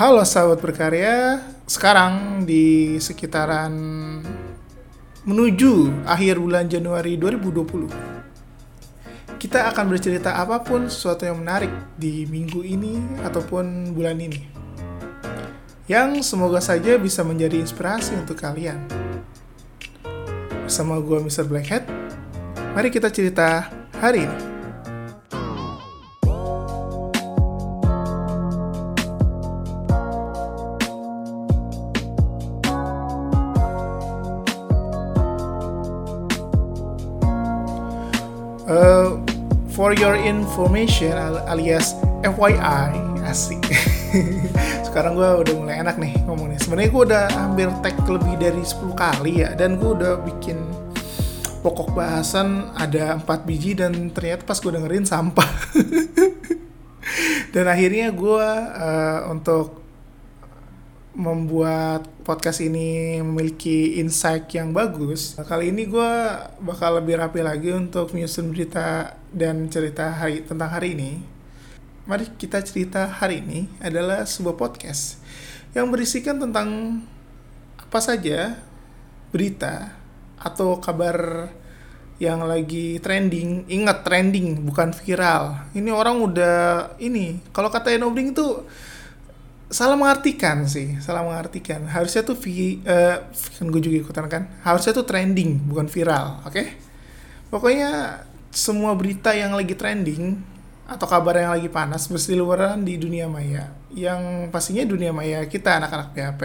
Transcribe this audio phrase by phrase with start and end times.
[0.00, 3.68] Halo sahabat berkarya, sekarang di sekitaran
[5.28, 9.36] menuju akhir bulan Januari 2020.
[9.36, 11.68] Kita akan bercerita apa pun sesuatu yang menarik
[12.00, 12.96] di minggu ini
[13.28, 14.40] ataupun bulan ini.
[15.84, 18.80] Yang semoga saja bisa menjadi inspirasi untuk kalian.
[20.64, 21.44] Bersama gue Mr.
[21.44, 21.84] Blackhead,
[22.72, 23.68] mari kita cerita
[24.00, 24.49] hari ini.
[39.90, 42.94] For your information al- alias FYI
[43.26, 43.58] asik.
[44.86, 46.62] Sekarang gue udah mulai enak nih ngomongnya.
[46.62, 50.62] Sebenarnya gue udah hampir tag lebih dari 10 kali ya dan gue udah bikin
[51.66, 55.50] pokok bahasan ada 4 biji dan ternyata pas gue dengerin sampah.
[57.50, 59.79] Dan akhirnya gue uh, untuk
[61.20, 65.36] membuat podcast ini memiliki insight yang bagus.
[65.36, 66.12] Kali ini gue
[66.64, 71.20] bakal lebih rapi lagi untuk menyusun berita dan cerita hari tentang hari ini.
[72.08, 75.20] Mari kita cerita hari ini adalah sebuah podcast
[75.76, 77.04] yang berisikan tentang
[77.76, 78.56] apa saja
[79.28, 79.92] berita
[80.40, 81.52] atau kabar
[82.16, 83.68] yang lagi trending.
[83.68, 85.68] Ingat trending bukan viral.
[85.76, 86.56] Ini orang udah
[86.96, 88.64] ini kalau kata Enobling tuh
[89.70, 91.86] salah mengartikan sih, salah mengartikan.
[91.86, 94.42] Harusnya tuh vi, uh, kan gue juga ikutan kan.
[94.66, 96.52] Harusnya tuh trending, bukan viral, oke?
[96.52, 96.66] Okay?
[97.48, 100.42] Pokoknya semua berita yang lagi trending
[100.90, 103.70] atau kabar yang lagi panas berseliweran di dunia maya.
[103.94, 106.42] Yang pastinya dunia maya kita anak-anak PHP.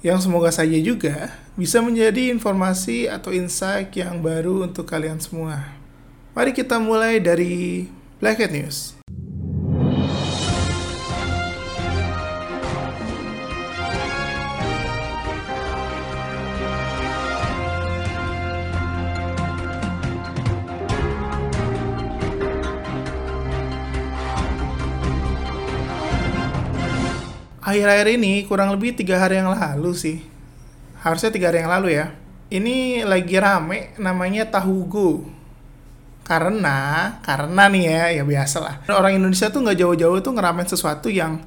[0.00, 5.76] Yang semoga saja juga bisa menjadi informasi atau insight yang baru untuk kalian semua.
[6.36, 7.88] Mari kita mulai dari
[8.20, 9.05] Blackhead News.
[27.76, 30.24] Akhir-akhir ini kurang lebih tiga hari yang lalu sih.
[31.04, 32.16] Harusnya tiga hari yang lalu ya.
[32.48, 35.10] Ini lagi rame namanya tahu go
[36.26, 41.06] karena karena nih ya ya biasa lah orang Indonesia tuh nggak jauh-jauh tuh ngeramein sesuatu
[41.06, 41.38] yang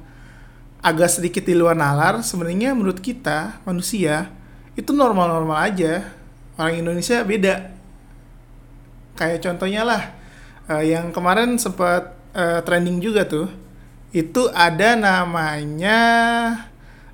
[0.80, 2.24] agak sedikit di luar nalar.
[2.24, 4.32] Sebenarnya menurut kita manusia
[4.74, 6.08] itu normal-normal aja.
[6.56, 7.72] Orang Indonesia beda.
[9.16, 10.02] Kayak contohnya lah
[10.68, 13.48] uh, yang kemarin sempat uh, trending juga tuh
[14.10, 15.98] itu ada namanya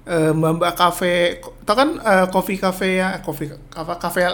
[0.09, 4.25] uh, Mbak Cafe tau kan uh, coffee cafe ya coffee apa cafe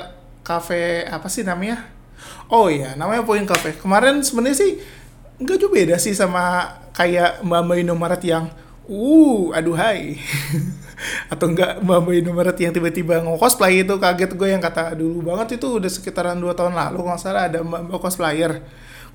[0.43, 1.87] cafe apa sih namanya?
[2.53, 3.79] Oh iya namanya Point Cafe.
[3.79, 4.71] Kemarin sebenarnya sih
[5.43, 8.45] nggak juga beda sih sama kayak Mbak Mbak Indomaret yang
[8.87, 10.19] uh aduh hai.
[11.33, 15.59] Atau enggak Mbak Mbak Indomaret yang tiba-tiba nge-cosplay itu kaget gue yang kata dulu banget
[15.59, 18.63] itu udah sekitaran dua tahun lalu kalau salah ada Mbak Mbak cosplayer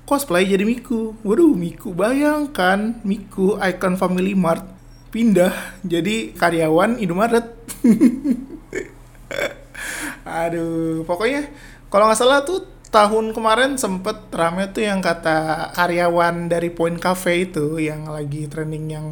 [0.08, 1.12] cosplay jadi Miku.
[1.20, 1.92] Waduh, Miku.
[1.92, 4.64] Bayangkan Miku icon Family Mart
[5.12, 5.52] pindah
[5.84, 7.52] jadi karyawan Indomaret.
[10.24, 11.52] Aduh, pokoknya
[11.92, 17.44] kalau nggak salah tuh tahun kemarin sempet rame tuh yang kata karyawan dari Point Cafe
[17.52, 19.06] itu yang lagi trending yang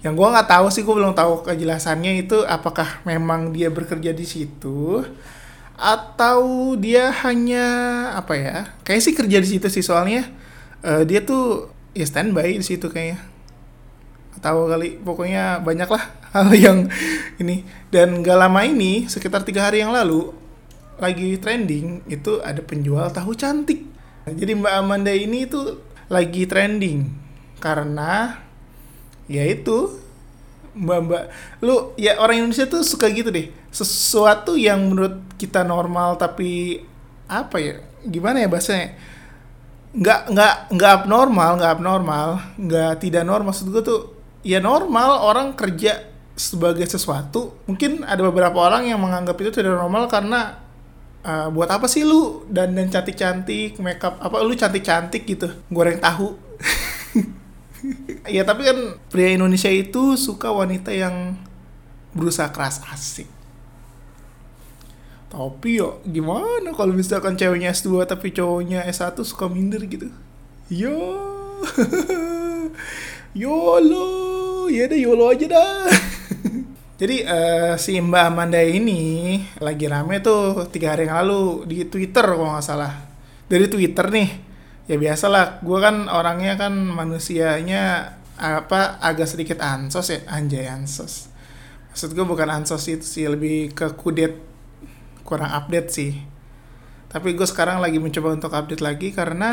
[0.00, 4.24] yang gue nggak tahu sih gue belum tahu kejelasannya itu apakah memang dia bekerja di
[4.24, 5.04] situ
[5.76, 7.64] atau dia hanya
[8.16, 10.24] apa ya kayak sih kerja di situ sih soalnya
[10.80, 13.24] uh, dia tuh ya standby di situ kayaknya.
[14.36, 16.04] Tahu kali pokoknya banyak lah
[16.36, 16.92] hal yang
[17.40, 17.64] ini.
[17.88, 20.36] Dan gak lama ini sekitar tiga hari yang lalu
[21.00, 23.88] lagi trending itu ada penjual tahu cantik.
[24.28, 25.80] Jadi Mbak Amanda ini tuh
[26.12, 27.08] lagi trending
[27.58, 28.42] karena
[29.26, 29.42] ya
[30.76, 31.24] itu mbak mbak.
[31.64, 33.48] Lu ya orang Indonesia tuh suka gitu deh.
[33.72, 36.84] Sesuatu yang menurut kita normal tapi
[37.26, 37.80] apa ya?
[38.04, 38.92] Gimana ya bahasanya?
[39.96, 42.28] Nggak nggak nggak abnormal nggak abnormal
[42.60, 43.48] nggak tidak normal.
[43.50, 44.00] Maksud gue tuh
[44.44, 46.04] ya normal orang kerja
[46.36, 47.56] sebagai sesuatu.
[47.64, 50.60] Mungkin ada beberapa orang yang menganggap itu tidak normal karena
[51.24, 52.44] uh, buat apa sih lu?
[52.52, 55.48] Dan dan cantik cantik makeup apa lu cantik cantik gitu.
[55.72, 56.36] Goreng tahu
[58.36, 58.78] ya tapi kan
[59.10, 61.36] pria Indonesia itu suka wanita yang
[62.16, 63.28] berusaha keras asik.
[65.26, 70.08] Tapi yo gimana kalau misalkan ceweknya S2 tapi cowoknya S1 suka minder gitu?
[70.72, 70.96] Yo.
[73.36, 74.08] YOLO.
[74.72, 75.92] Ya deh YOLO aja dah.
[77.00, 82.24] Jadi uh, si Mbak Amanda ini lagi rame tuh tiga hari yang lalu di Twitter
[82.24, 82.96] kalau nggak salah.
[83.46, 84.28] Dari Twitter nih
[84.86, 90.20] ya biasalah gue kan orangnya kan manusianya apa agak sedikit ansos ya?
[90.28, 91.32] Anjay ansos.
[91.90, 94.36] Maksud gue bukan ansos itu sih lebih ke kudet
[95.24, 96.12] kurang update sih.
[97.08, 99.50] Tapi gue sekarang lagi mencoba untuk update lagi karena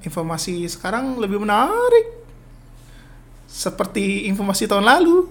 [0.00, 2.24] informasi sekarang lebih menarik.
[3.44, 5.28] Seperti informasi tahun lalu.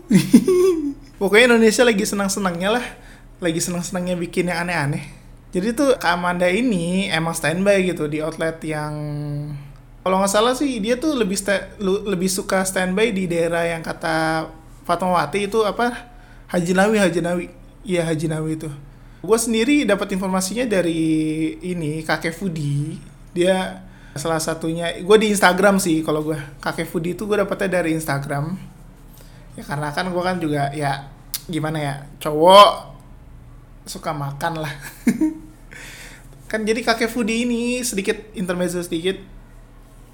[1.19, 2.86] Pokoknya Indonesia lagi senang-senangnya lah.
[3.42, 5.23] Lagi senang-senangnya bikin yang aneh-aneh
[5.53, 8.94] jadi tuh Kak Amanda ini emang standby gitu di outlet yang
[10.01, 11.38] kalau nggak salah sih dia tuh lebih
[12.09, 14.50] lebih suka standby di daerah yang kata
[14.83, 16.11] Fatmawati itu apa?
[16.51, 17.45] Haji Nawi Haji Nawi.
[17.88, 18.69] Iya Haji Nawi itu.
[19.23, 23.00] Gue sendiri dapat informasinya dari ini kakek Fudi.
[23.31, 23.79] Dia
[24.17, 28.59] salah satunya gue di Instagram sih kalau gue kakek Fudi itu gue dapetnya dari Instagram.
[29.55, 31.13] Ya karena kan gue kan juga ya
[31.47, 32.91] gimana ya cowok
[33.88, 34.73] suka makan lah
[36.53, 39.17] kan jadi kakek Fudi ini sedikit intermezzo sedikit.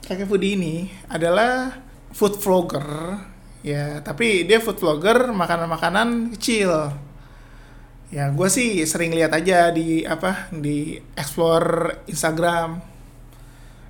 [0.08, 1.84] Kakek Fudi ini adalah
[2.16, 3.20] food vlogger.
[3.60, 6.96] Ya tapi dia food vlogger makanan-makanan kecil.
[8.08, 12.80] Ya gue sih sering lihat aja di apa di explore Instagram.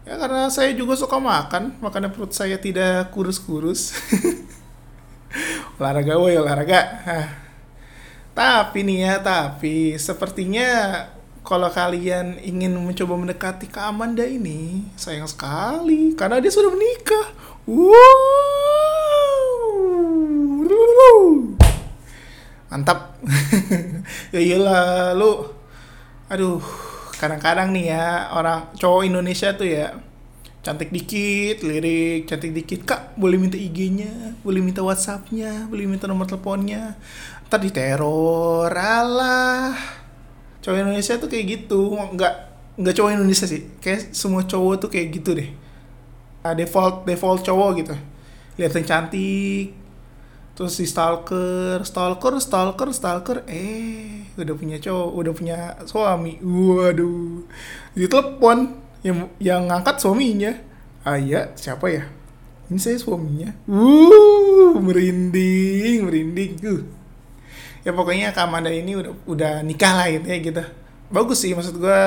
[0.10, 3.94] Ya karena saya juga suka makan makanya perut saya tidak kurus-kurus.
[5.78, 6.82] Olahraga woi olahraga.
[7.06, 7.28] Hah.
[8.34, 11.04] tapi nih ya tapi sepertinya
[11.50, 17.26] kalau kalian ingin mencoba mendekati ke Amanda ini sayang sekali karena dia sudah menikah.
[17.66, 17.98] Wow.
[22.70, 23.18] Mantap.
[24.30, 25.50] Ya iyalah lu.
[26.30, 26.62] Aduh
[27.18, 29.98] kadang-kadang nih ya orang cowok Indonesia tuh ya
[30.62, 32.86] cantik dikit lirik cantik dikit.
[32.86, 36.94] Kak boleh minta IG-nya boleh minta WhatsApp-nya boleh minta nomor teleponnya.
[37.50, 39.99] Ntar teror alah
[40.60, 41.80] cowok Indonesia tuh kayak gitu.
[41.96, 42.34] Nggak
[42.80, 43.62] nggak cowok Indonesia sih.
[43.84, 45.50] Kayak semua cowok tuh kayak gitu deh.
[46.40, 47.96] Uh, default default cowok gitu.
[48.60, 49.76] Lihat yang cantik
[50.60, 53.38] terus si stalker stalker stalker stalker.
[53.48, 55.58] Eh udah punya cowok udah punya
[55.88, 56.40] suami.
[56.44, 57.48] Waduh.
[57.96, 60.52] Telepon yang yang ngangkat suaminya.
[61.08, 62.04] Ayah siapa ya?
[62.68, 63.56] Ini saya suaminya.
[63.66, 66.52] Uh merinding merinding.
[66.60, 66.99] Uh
[67.84, 70.64] ya pokoknya Kamanda ini udah udah nikah lah gitu ya gitu.
[71.10, 72.02] Bagus sih maksud gue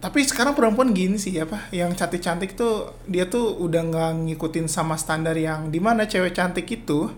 [0.00, 4.64] tapi sekarang perempuan gini sih apa yang cantik cantik tuh dia tuh udah nggak ngikutin
[4.64, 7.12] sama standar yang di mana cewek cantik itu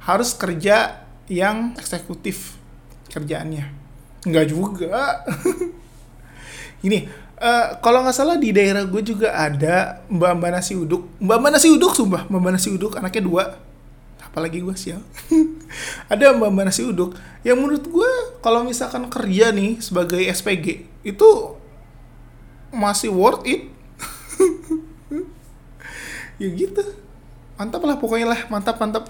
[0.00, 2.56] harus kerja yang eksekutif
[3.12, 3.68] kerjaannya.
[4.24, 5.24] Nggak juga.
[6.86, 7.08] Ini
[7.40, 11.20] uh, kalau nggak salah di daerah gue juga ada mbak mbak nasi uduk.
[11.20, 12.24] Mbak mbak nasi uduk sumpah.
[12.28, 13.44] Mbak mbak nasi uduk anaknya dua.
[14.20, 14.96] Apalagi gue sih
[16.06, 18.10] ada mbak mbak nasi uduk yang menurut gue
[18.40, 21.30] kalau misalkan kerja nih sebagai SPG itu
[22.74, 23.70] masih worth it.
[26.34, 26.82] Ya gitu.
[27.54, 29.06] Mantap lah pokoknya lah mantap mantap.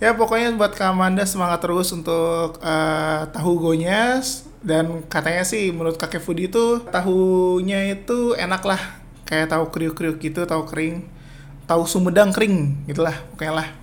[0.00, 6.00] Ya pokoknya buat Kak Amanda semangat terus untuk uh, tahu gonyes dan katanya sih menurut
[6.00, 8.80] kakek Foodie itu tahunya itu enak lah.
[9.28, 11.04] Kayak tahu kriuk-kriuk gitu tahu kering.
[11.68, 13.81] Tahu sumedang kering gitulah pokoknya lah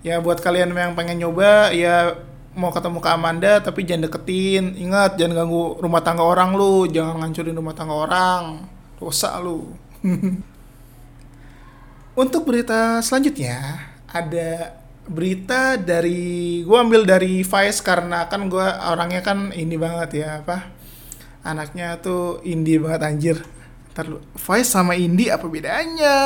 [0.00, 2.16] ya buat kalian yang pengen nyoba ya
[2.54, 4.74] mau ketemu Kak Amanda tapi jangan deketin.
[4.76, 6.86] Ingat jangan ganggu rumah tangga orang lu.
[6.90, 8.42] Jangan ngancurin rumah tangga orang.
[8.98, 9.70] Dosa lu.
[12.20, 14.76] Untuk berita selanjutnya ada
[15.06, 20.70] berita dari gue ambil dari Vice karena kan gue orangnya kan ini banget ya apa
[21.40, 23.38] anaknya tuh indie banget anjir.
[23.94, 26.18] Ntar Vice sama indie apa bedanya?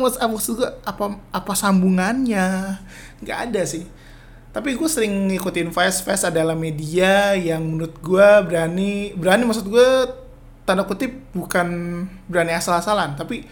[0.00, 2.78] Mas apa juga apa apa sambungannya
[3.22, 3.84] nggak ada sih.
[4.48, 9.88] Tapi gue sering ngikutin Vice Vice adalah media yang menurut gue berani berani maksud gue
[10.64, 11.68] tanda kutip bukan
[12.28, 13.44] berani asal-asalan tapi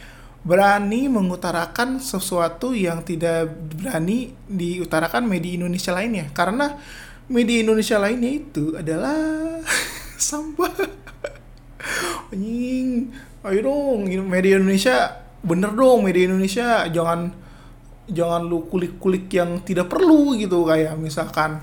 [0.47, 6.31] berani mengutarakan sesuatu yang tidak berani diutarakan media Indonesia lainnya.
[6.31, 6.79] Karena
[7.27, 9.19] media Indonesia lainnya itu adalah
[10.31, 10.71] sampah.
[12.31, 13.11] Anjing.
[13.47, 16.87] Ayo dong media Indonesia bener dong media Indonesia.
[16.95, 17.46] Jangan
[18.07, 21.59] jangan lu kulik-kulik yang tidak perlu gitu kayak misalkan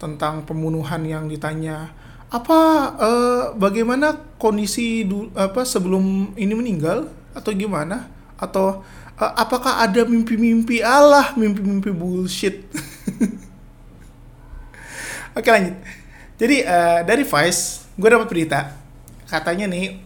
[0.00, 1.92] tentang pembunuhan yang ditanya
[2.34, 2.60] apa
[2.98, 7.06] uh, bagaimana kondisi du, apa sebelum ini meninggal?
[7.30, 8.10] Atau gimana?
[8.34, 8.82] Atau
[9.14, 12.66] uh, apakah ada mimpi-mimpi Allah mimpi-mimpi bullshit?
[15.38, 15.78] Oke lanjut.
[16.34, 18.74] Jadi uh, dari Vice gue dapat berita.
[19.30, 20.02] Katanya nih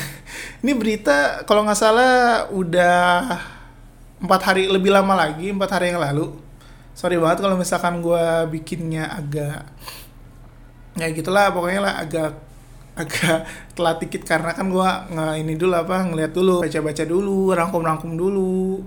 [0.60, 3.40] ini berita kalau nggak salah udah
[4.20, 6.36] empat hari lebih lama lagi empat hari yang lalu
[6.92, 9.64] sorry banget kalau misalkan gue bikinnya agak
[11.00, 12.30] ya gitulah pokoknya lah agak
[12.98, 13.46] agak
[13.76, 18.84] telat dikit karena kan gua nge ini dulu apa ngeliat dulu baca-baca dulu rangkum-rangkum dulu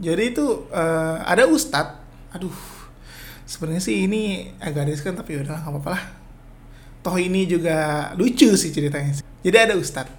[0.00, 2.00] Jadi itu eh, ada ustadz,
[2.32, 2.56] aduh,
[3.44, 6.04] sebenarnya sih ini agak riskan tapi udah nggak apa-apa lah.
[7.04, 9.20] Toh ini juga lucu sih ceritanya.
[9.44, 10.12] Jadi ada ustadz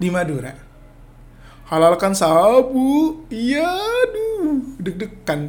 [0.00, 0.63] di Madura.
[1.64, 5.48] Halalkan sabu, iya, aduh, deg-degan.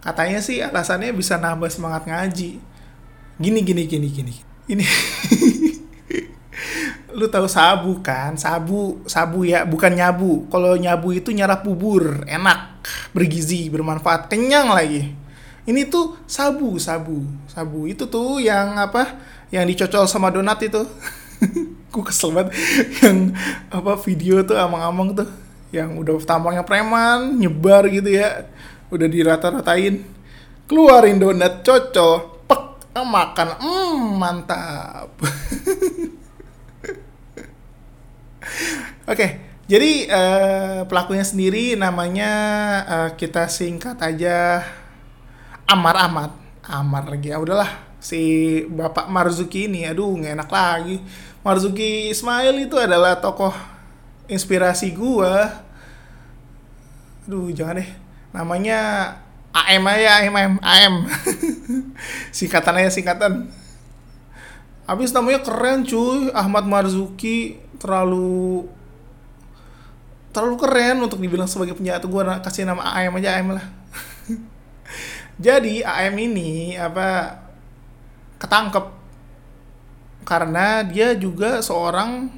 [0.00, 2.56] Katanya sih alasannya bisa nambah semangat ngaji.
[3.36, 4.34] Gini, gini, gini, gini.
[4.70, 4.84] Ini
[7.18, 8.38] lu tahu sabu kan?
[8.38, 10.48] Sabu sabu ya bukan nyabu.
[10.48, 12.80] Kalau nyabu itu nyarap bubur enak
[13.12, 15.12] bergizi bermanfaat kenyang lagi.
[15.68, 17.90] Ini tuh sabu sabu sabu.
[17.90, 19.20] Itu tuh yang apa?
[19.50, 20.80] Yang dicocol sama donat itu
[21.92, 22.54] gue kesel banget.
[23.02, 23.34] Yang
[23.72, 25.28] apa video tuh amang-amang tuh.
[25.70, 28.46] Yang udah tampangnya preman nyebar gitu ya.
[28.92, 30.04] Udah dirata-ratain.
[30.70, 35.10] Keluarin donat cocol pek makan hmm mantap.
[39.10, 39.26] Oke,
[39.66, 42.32] jadi uh, pelakunya sendiri namanya
[42.86, 44.66] uh, kita singkat aja
[45.66, 46.49] Amar Ahmad.
[46.70, 47.66] Amar lagi ya udahlah
[47.98, 48.22] si
[48.70, 50.96] Bapak Marzuki ini aduh nggak enak lagi.
[51.42, 53.52] Marzuki Ismail itu adalah tokoh
[54.30, 55.66] inspirasi gua.
[57.26, 57.90] Aduh, jangan deh.
[58.30, 58.78] Namanya
[59.50, 60.54] AM aja, AM, AM.
[60.62, 60.94] AM.
[62.36, 63.50] singkatan aja singkatan.
[64.86, 68.66] Habis namanya keren cuy, Ahmad Marzuki terlalu
[70.30, 73.79] terlalu keren untuk dibilang sebagai penjahat gue kasih nama AM aja AM lah
[75.40, 77.40] jadi AM ini apa
[78.36, 78.86] ketangkep
[80.28, 82.28] karena dia juga seorang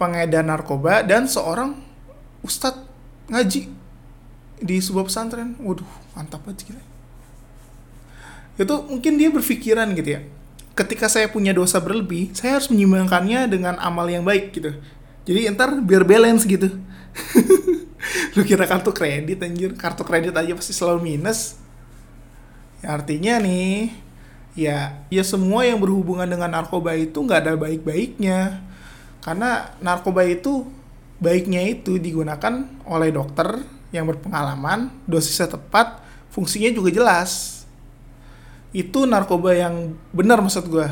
[0.00, 1.76] pengedar narkoba dan seorang
[2.40, 2.88] ustadz
[3.28, 3.68] ngaji
[4.60, 6.80] di sebuah pesantren waduh mantap banget gitu
[8.60, 10.20] itu mungkin dia berpikiran gitu ya
[10.80, 14.72] ketika saya punya dosa berlebih, saya harus menyimbangkannya dengan amal yang baik gitu.
[15.28, 16.72] Jadi ntar biar balance gitu.
[18.34, 21.60] Lu kira kartu kredit anjir, kartu kredit aja pasti selalu minus.
[22.80, 23.92] Ya, artinya nih,
[24.56, 28.64] ya ya semua yang berhubungan dengan narkoba itu nggak ada baik-baiknya.
[29.20, 30.64] Karena narkoba itu
[31.20, 33.60] baiknya itu digunakan oleh dokter
[33.92, 36.00] yang berpengalaman, dosisnya tepat,
[36.32, 37.62] fungsinya juga jelas.
[38.72, 40.88] Itu narkoba yang benar maksud gue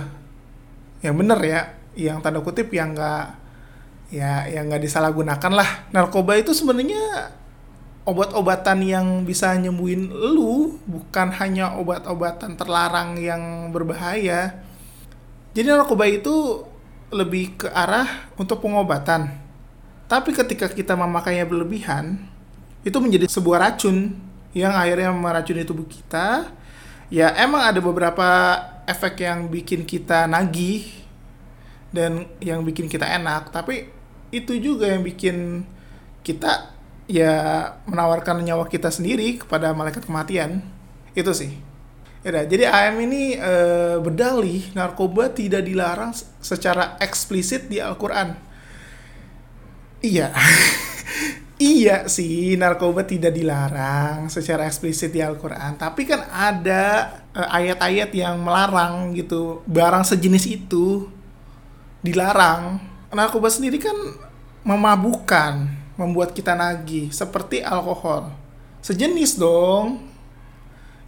[0.99, 3.25] yang benar ya yang tanda kutip yang nggak
[4.11, 5.89] ya yang nggak disalahgunakan lah.
[5.95, 7.33] Narkoba itu sebenarnya
[8.09, 14.65] obat-obatan yang bisa nyembuhin lu bukan hanya obat-obatan terlarang yang berbahaya.
[15.53, 16.65] Jadi narkoba itu
[17.13, 19.29] lebih ke arah untuk pengobatan.
[20.09, 22.17] Tapi ketika kita memakainya berlebihan
[22.81, 24.17] itu menjadi sebuah racun
[24.57, 26.49] yang akhirnya meracuni tubuh kita.
[27.13, 28.29] Ya emang ada beberapa
[28.89, 30.89] efek yang bikin kita nagih
[31.93, 33.89] dan yang bikin kita enak tapi
[34.29, 35.65] itu juga yang bikin
[36.21, 36.78] kita
[37.09, 37.35] ya
[37.89, 40.61] menawarkan nyawa kita sendiri kepada malaikat kematian
[41.17, 41.57] itu sih
[42.21, 43.55] ya jadi AM ini e,
[44.05, 46.13] berdalih narkoba tidak dilarang
[46.45, 48.37] secara eksplisit di Al-Quran
[50.05, 50.29] iya
[51.59, 55.75] Iya sih, narkoba tidak dilarang secara eksplisit di Al-Quran.
[55.75, 59.67] Tapi kan ada uh, ayat-ayat yang melarang gitu.
[59.67, 61.11] Barang sejenis itu
[61.99, 62.79] dilarang.
[63.11, 63.99] Narkoba sendiri kan
[64.63, 65.67] memabukkan,
[65.99, 67.11] membuat kita nagih.
[67.11, 68.31] Seperti alkohol.
[68.81, 70.07] Sejenis dong.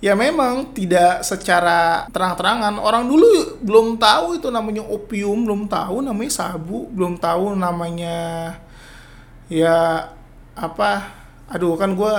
[0.02, 2.80] Ya memang tidak secara terang-terangan.
[2.82, 8.56] Orang dulu belum tahu itu namanya opium, belum tahu namanya sabu, belum tahu namanya
[9.50, 10.06] ya
[10.54, 11.10] apa
[11.50, 12.14] aduh kan gue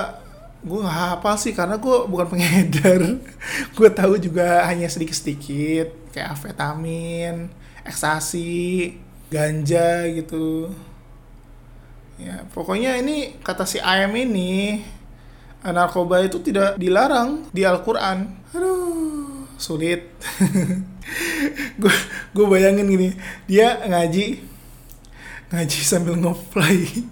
[0.61, 3.01] gue nggak hafal sih karena gue bukan pengedar
[3.79, 7.47] gue tahu juga hanya sedikit sedikit kayak amfetamin
[7.87, 8.93] ekstasi
[9.31, 10.75] ganja gitu
[12.21, 14.81] ya pokoknya ini kata si ayam ini
[15.65, 18.33] narkoba itu tidak dilarang di Al-Quran.
[18.53, 20.09] Aduh sulit.
[21.81, 21.93] Gue
[22.33, 23.09] gue bayangin gini
[23.45, 24.39] dia ngaji
[25.51, 26.87] ngaji sambil ngoplay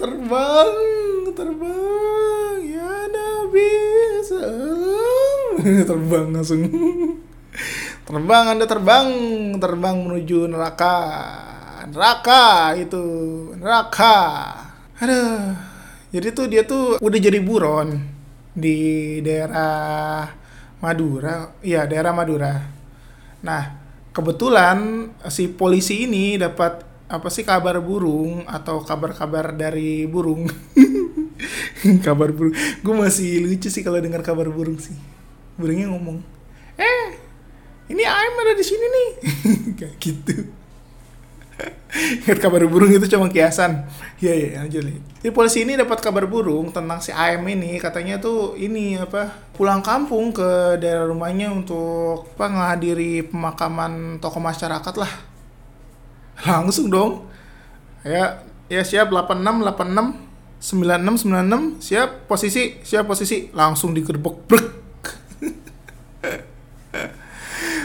[0.00, 0.74] terbang
[1.30, 3.70] terbang ya Nabi
[5.88, 6.66] terbang langsung.
[8.04, 9.08] Terbang anda terbang
[9.62, 10.96] terbang menuju neraka
[11.88, 13.04] neraka itu
[13.58, 14.16] neraka.
[14.96, 15.20] Ada
[16.14, 17.98] jadi tuh dia tuh udah jadi buron
[18.54, 20.30] di daerah
[20.78, 21.58] Madura.
[21.60, 22.54] Iya daerah Madura.
[23.42, 23.62] Nah
[24.14, 30.48] kebetulan si polisi ini dapat apa sih kabar burung atau kabar-kabar dari burung.
[32.06, 32.56] Kabar burung.
[32.80, 34.96] Gue masih lucu sih kalau dengar kabar burung sih.
[35.60, 36.22] Burungnya ngomong
[36.80, 37.06] eh
[37.92, 39.10] ini ayam ada di sini nih.
[39.82, 40.63] Kayak gitu
[41.94, 43.86] Ingat kabar burung itu cuma kiasan.
[44.18, 44.98] Iya iya lanjut nih.
[45.22, 49.78] Jadi polisi ini dapat kabar burung tentang si AM ini katanya tuh ini apa pulang
[49.78, 55.12] kampung ke daerah rumahnya untuk apa menghadiri pemakaman tokoh masyarakat lah.
[56.42, 57.30] Langsung dong.
[58.02, 60.24] Ya ya siap 86 86
[60.64, 64.83] 96 96 siap posisi siap posisi langsung digerbek brek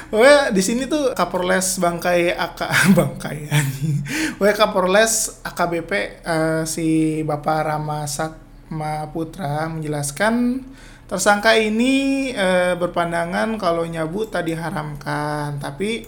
[0.10, 2.62] Pokoknya di sini tuh Kapolres Bangkai AK
[2.98, 4.02] Bangkai anjing.
[4.42, 10.66] Pokoknya Kapolres AKBP uh, eh, si Bapak Rama Satma Putra menjelaskan
[11.06, 16.06] tersangka ini uh, berpandangan kalau nyabu tadi diharamkan, tapi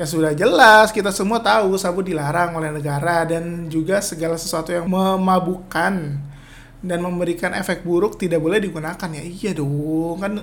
[0.00, 4.88] ya sudah jelas kita semua tahu sabu dilarang oleh negara dan juga segala sesuatu yang
[4.88, 6.20] memabukkan
[6.82, 10.40] dan memberikan efek buruk tidak boleh digunakan ya iya dong kan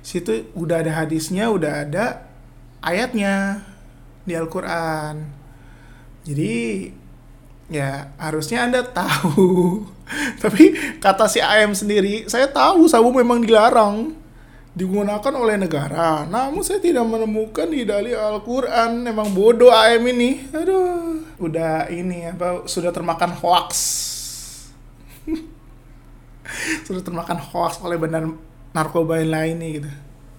[0.00, 2.31] situ udah ada hadisnya udah ada
[2.82, 3.62] ayatnya
[4.26, 5.14] di Al-Quran.
[6.22, 6.54] Jadi
[7.70, 9.86] ya harusnya Anda tahu.
[10.42, 14.12] Tapi kata si AM sendiri, saya tahu sabu memang dilarang
[14.72, 16.24] digunakan oleh negara.
[16.28, 19.08] Namun saya tidak menemukan di dalil Al-Quran.
[19.08, 20.48] Emang bodoh AM ini.
[20.52, 23.70] Aduh, udah ini apa sudah termakan hoax.
[26.86, 28.26] sudah termakan hoax oleh benar
[28.72, 29.90] narkoba yang lain nih gitu.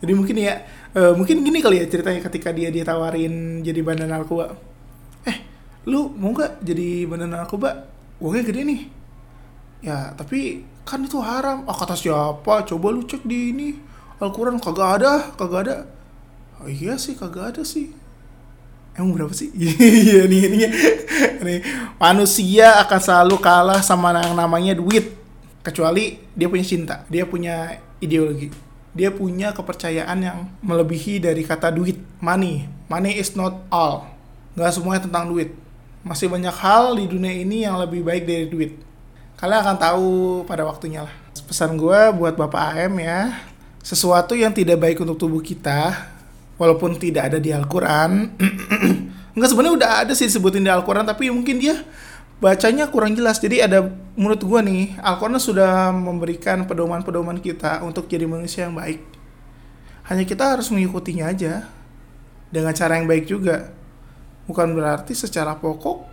[0.04, 4.56] Jadi mungkin ya uh, mungkin gini kali ya ceritanya ketika dia ditawarin jadi bandar narkoba.
[5.26, 5.38] Eh
[5.90, 7.90] lu mau nggak jadi bandar narkoba?
[8.22, 8.82] Uangnya gede nih.
[9.84, 11.66] Ya tapi kan itu haram.
[11.68, 12.64] Ah kata siapa?
[12.66, 13.70] Coba lu cek di ini.
[14.22, 15.78] Al-Quran kagak ada kagak ada.
[16.64, 17.92] Oh, iya sih kagak ada sih.
[18.94, 19.50] Emang berapa sih?
[19.58, 20.70] Iya nih, nih,
[21.42, 21.60] nih.
[21.98, 25.18] Manusia akan selalu kalah sama yang namanya duit.
[25.66, 28.63] Kecuali dia punya cinta, dia punya ideologi
[28.94, 32.70] dia punya kepercayaan yang melebihi dari kata duit, money.
[32.86, 34.06] Money is not all.
[34.54, 35.58] Gak semuanya tentang duit.
[36.06, 38.78] Masih banyak hal di dunia ini yang lebih baik dari duit.
[39.42, 40.10] Kalian akan tahu
[40.46, 41.14] pada waktunya lah.
[41.50, 43.34] Pesan gue buat Bapak AM ya,
[43.82, 46.14] sesuatu yang tidak baik untuk tubuh kita,
[46.56, 48.30] walaupun tidak ada di Al-Quran,
[49.36, 51.82] enggak sebenarnya udah ada sih disebutin di Al-Quran, tapi mungkin dia
[52.44, 53.40] bacanya kurang jelas.
[53.40, 53.88] Jadi ada
[54.20, 59.00] menurut gua nih Al-Quran sudah memberikan pedoman-pedoman kita untuk jadi manusia yang baik.
[60.12, 61.72] Hanya kita harus mengikutinya aja
[62.52, 63.72] dengan cara yang baik juga.
[64.44, 66.04] Bukan berarti secara pokok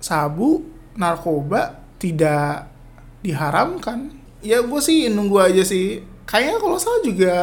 [0.00, 0.64] sabu,
[0.96, 2.72] narkoba tidak
[3.20, 4.16] diharamkan.
[4.40, 6.00] Ya gue sih nunggu aja sih.
[6.24, 7.34] Kayaknya kalau salah juga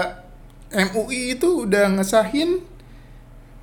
[0.73, 2.65] MUI itu udah ngesahin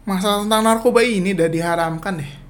[0.07, 2.48] masalah tentang narkoba ini udah diharamkan deh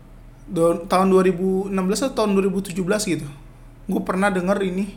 [0.49, 1.73] do, tahun 2016
[2.09, 2.75] atau tahun 2017
[3.13, 3.29] gitu.
[3.89, 4.97] Gue pernah denger ini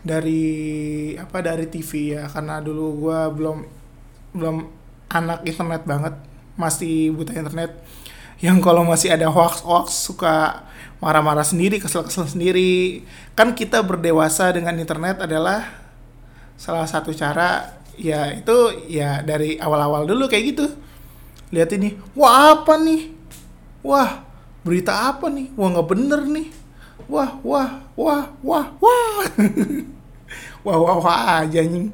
[0.00, 0.42] dari
[1.20, 3.58] apa dari TV ya karena dulu gue belum
[4.32, 4.56] belum
[5.12, 6.14] anak internet banget
[6.56, 7.76] masih buta internet.
[8.40, 10.64] Yang kalau masih ada hoax hoax suka
[11.04, 13.04] marah-marah sendiri kesel-kesel sendiri.
[13.36, 15.68] Kan kita berdewasa dengan internet adalah
[16.56, 20.66] salah satu cara ya itu ya dari awal-awal dulu kayak gitu.
[21.52, 23.12] Lihat ini wah apa nih?
[23.84, 24.29] Wah
[24.60, 25.52] berita apa nih?
[25.56, 26.48] Wah nggak bener nih.
[27.08, 29.26] Wah wah wah wah wah.
[30.60, 31.88] Wah wah wah aja nih.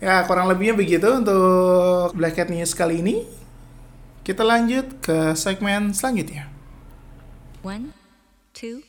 [0.00, 3.26] Ya kurang lebihnya begitu untuk Black Cat News kali ini.
[4.22, 6.46] Kita lanjut ke segmen selanjutnya.
[7.66, 7.92] One
[8.54, 8.86] two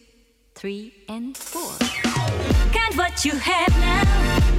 [0.54, 1.74] three and four.
[2.72, 4.06] Count what you have now.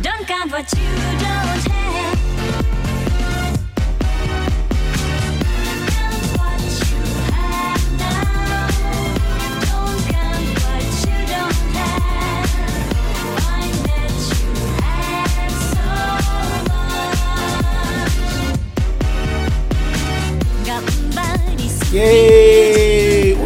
[0.02, 0.90] Don't count what you
[1.22, 1.91] don't have
[21.92, 23.36] Yeay.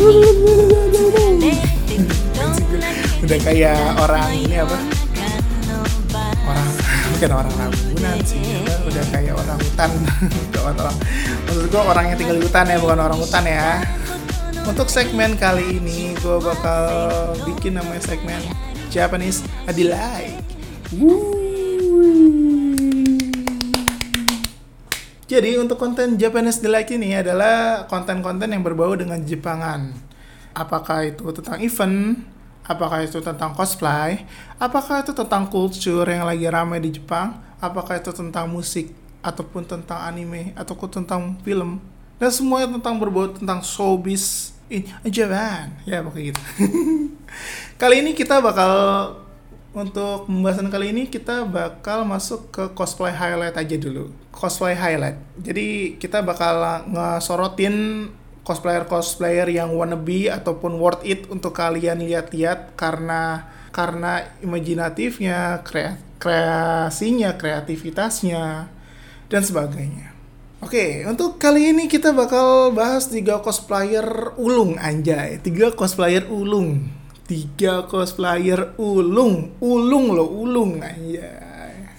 [3.27, 4.79] Udah kayak orang ini apa?
[6.47, 6.69] Orang
[7.11, 9.91] bukan orang Ragunan sih, udah kayak orang hutan.
[10.63, 10.95] orang,
[11.43, 13.83] maksud gue orang yang tinggal di hutan ya, bukan orang hutan ya.
[14.63, 16.87] Untuk segmen kali ini gue bakal
[17.51, 18.39] bikin namanya segmen
[18.95, 20.39] Japanese Adilai.
[20.95, 21.36] Woo.
[25.37, 29.93] Jadi untuk konten Japanese Delight ini adalah konten-konten yang berbau dengan Jepangan.
[30.57, 32.25] Apakah itu tentang event,
[32.65, 34.25] apakah itu tentang cosplay,
[34.57, 40.09] apakah itu tentang culture yang lagi ramai di Jepang, apakah itu tentang musik, ataupun tentang
[40.09, 41.85] anime, ataupun tentang film.
[42.17, 45.69] Dan semuanya tentang berbau tentang showbiz in Japan.
[45.85, 46.41] Ya pokoknya gitu.
[47.85, 48.73] Kali ini kita bakal
[49.77, 54.09] untuk pembahasan kali ini kita bakal masuk ke cosplay highlight aja dulu.
[54.33, 55.21] Cosplay highlight.
[55.37, 58.09] Jadi kita bakal ngesorotin
[58.41, 68.73] cosplayer-cosplayer yang wannabe ataupun worth it untuk kalian lihat-lihat karena karena imajinatifnya, krea kreasinya, kreativitasnya
[69.29, 70.17] dan sebagainya.
[70.65, 76.89] Oke, untuk kali ini kita bakal bahas tiga cosplayer ulung anjay, tiga cosplayer ulung,
[77.27, 81.91] tiga cosplayer ulung, ulung loh ulung anjay.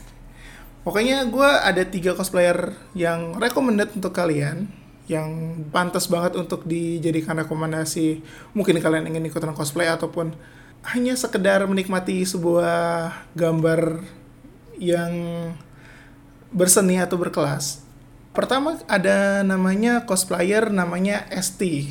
[0.88, 4.72] Pokoknya gue ada tiga cosplayer yang recommended untuk kalian,
[5.12, 8.24] yang pantas banget untuk dijadikan rekomendasi.
[8.56, 10.32] Mungkin kalian ingin ikutan cosplay ataupun
[10.96, 14.00] hanya sekedar menikmati sebuah gambar
[14.80, 15.12] yang
[16.56, 17.88] berseni atau berkelas
[18.38, 21.90] Pertama ada namanya cosplayer namanya ST.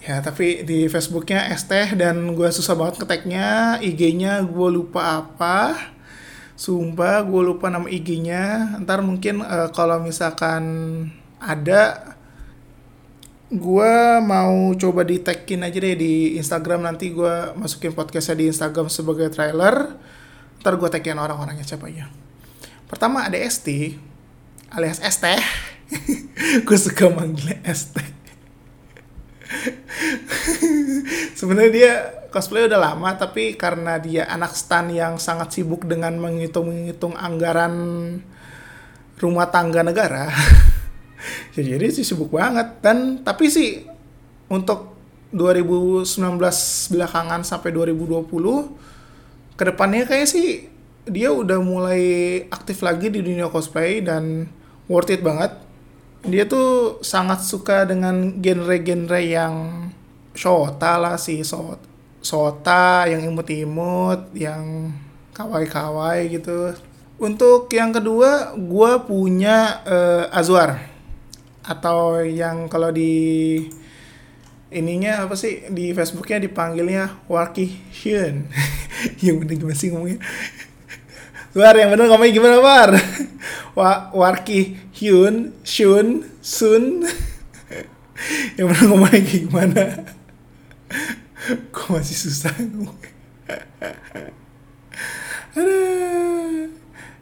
[0.00, 3.76] Ya, tapi di Facebooknya ST dan gue susah banget keteknya.
[3.84, 5.76] IG-nya gue lupa apa.
[6.56, 8.76] Sumpah gue lupa nama IG-nya.
[8.80, 10.64] Ntar mungkin uh, kalau misalkan
[11.36, 12.16] ada
[13.50, 18.86] gue mau coba di tagin aja deh di Instagram nanti gue masukin podcastnya di Instagram
[18.86, 19.98] sebagai trailer
[20.62, 22.06] ntar gue tagin orang-orangnya siapa ya
[22.86, 23.98] pertama ada ST
[24.70, 25.26] alias ST
[26.66, 28.19] gue suka manggilnya ST
[31.38, 31.92] sebenarnya dia
[32.30, 37.74] cosplay udah lama tapi karena dia anak stan yang sangat sibuk dengan menghitung-menghitung anggaran
[39.18, 40.30] rumah tangga negara
[41.58, 43.84] ya jadi sih sibuk banget dan tapi sih
[44.50, 44.94] untuk
[45.30, 46.06] 2019
[46.90, 48.26] belakangan sampai 2020
[49.54, 50.70] ke depannya kayak sih
[51.06, 52.02] dia udah mulai
[52.48, 54.46] aktif lagi di dunia cosplay dan
[54.90, 55.54] worth it banget.
[56.20, 59.88] Dia tuh sangat suka dengan genre-genre yang
[60.36, 61.80] shota lah sih, so
[62.20, 64.92] sota yang imut-imut, yang
[65.32, 66.76] kawai-kawai gitu.
[67.20, 70.80] Untuk yang kedua, gue punya uh, Azwar.
[71.64, 73.64] Atau yang kalau di
[74.70, 77.66] ininya apa sih di Facebooknya dipanggilnya Warki
[78.00, 78.48] Hyun.
[79.24, 80.20] Yang bener gimana sih ngomongnya
[81.50, 82.90] War yang bener ngomongnya gimana War
[83.78, 87.02] Wa Warki Hyun Shun Sun.
[88.56, 89.84] Yang bener ngomongnya gimana?
[91.74, 92.54] Kok masih susah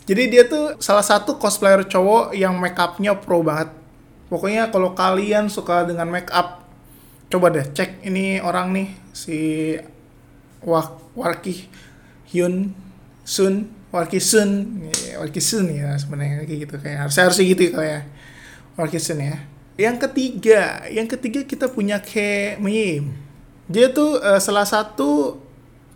[0.05, 3.73] Jadi dia tuh salah satu cosplayer cowok yang make upnya pro banget.
[4.29, 6.65] Pokoknya kalau kalian suka dengan make up,
[7.33, 9.39] coba deh cek ini orang nih si
[11.17, 11.69] Warki
[12.33, 12.73] Hyun
[13.25, 14.51] Sun Warkisun
[14.89, 16.75] ya, Warkisun ya sebenarnya kayak gitu.
[16.81, 18.09] Kayak harus harus gitu kayak
[18.77, 19.37] Warkisun ya.
[19.79, 23.29] Yang ketiga yang ketiga kita punya Ke Miyim
[23.69, 25.37] dia tuh uh, salah satu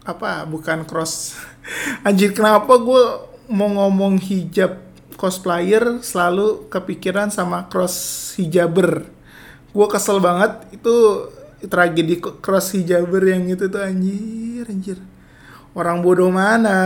[0.04, 1.34] apa bukan cross.
[2.06, 3.02] Anjir kenapa gue
[3.48, 4.76] mau ngomong hijab
[5.16, 9.08] cosplayer selalu kepikiran sama cross hijaber?
[9.72, 10.94] Gue kesel banget itu
[11.64, 14.98] tragedi cross hijaber yang itu tuh anjir anjir
[15.72, 16.78] orang bodoh mana?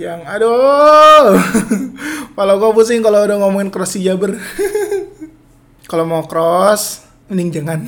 [0.00, 1.36] Yang aduh.
[2.40, 4.40] Kalau gue pusing kalau udah ngomongin cross jaber.
[5.90, 7.84] Kalau mau cross mending jangan.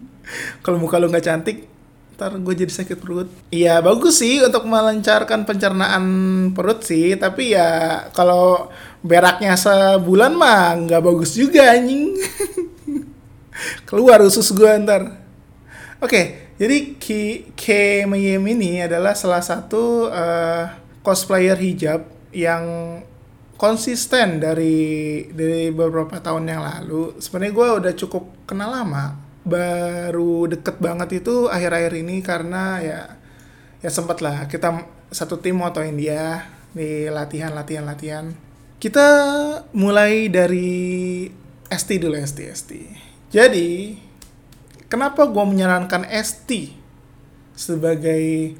[0.62, 1.66] Kalau muka lu nggak cantik
[2.18, 3.30] ntar gue jadi sakit perut.
[3.54, 6.04] Iya bagus sih untuk melancarkan pencernaan
[6.54, 7.14] perut sih.
[7.14, 8.70] Tapi ya kalau
[9.02, 12.18] beraknya sebulan mah nggak bagus juga anjing.
[13.86, 15.14] Keluar usus gue ntar.
[15.98, 16.24] Oke okay,
[16.58, 20.66] jadi Ki Ke Mayem ini adalah salah satu uh,
[21.06, 22.98] cosplayer hijab yang
[23.54, 27.14] konsisten dari dari beberapa tahun yang lalu.
[27.22, 29.14] Sebenarnya gue udah cukup kenal lama,
[29.46, 33.00] baru deket banget itu akhir-akhir ini karena ya
[33.78, 34.82] ya sempat lah kita
[35.14, 36.42] satu tim motoin dia
[36.74, 38.34] di latihan latihan latihan.
[38.82, 39.06] Kita
[39.78, 41.26] mulai dari
[41.70, 42.70] ST dulu ST ST.
[43.30, 44.07] Jadi
[44.88, 46.74] kenapa gue menyarankan ST
[47.52, 48.56] sebagai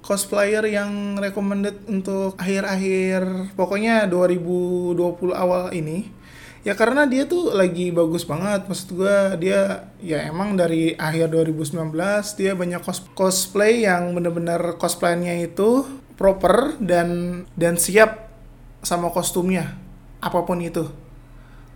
[0.00, 4.96] cosplayer yang recommended untuk akhir-akhir pokoknya 2020
[5.36, 6.08] awal ini?
[6.66, 8.66] Ya karena dia tuh lagi bagus banget.
[8.66, 11.94] Maksud gue dia ya emang dari akhir 2019
[12.34, 15.86] dia banyak cos cosplay yang bener-bener cosplaynya itu
[16.18, 18.26] proper dan dan siap
[18.82, 19.78] sama kostumnya
[20.18, 20.90] apa pun itu.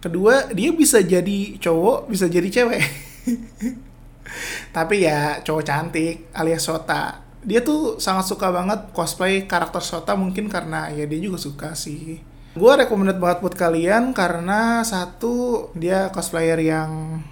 [0.03, 2.83] Kedua dia bisa jadi cowok bisa jadi cewek
[4.77, 7.23] Tapi ya cowok cantik alias Sota.
[7.43, 12.23] Dia tuh sangat suka banget cosplay karakter Sota mungkin karena ya dia juga suka sih.
[12.53, 17.25] Gue recommended banget buat kalian karena satu dia cosplayer yang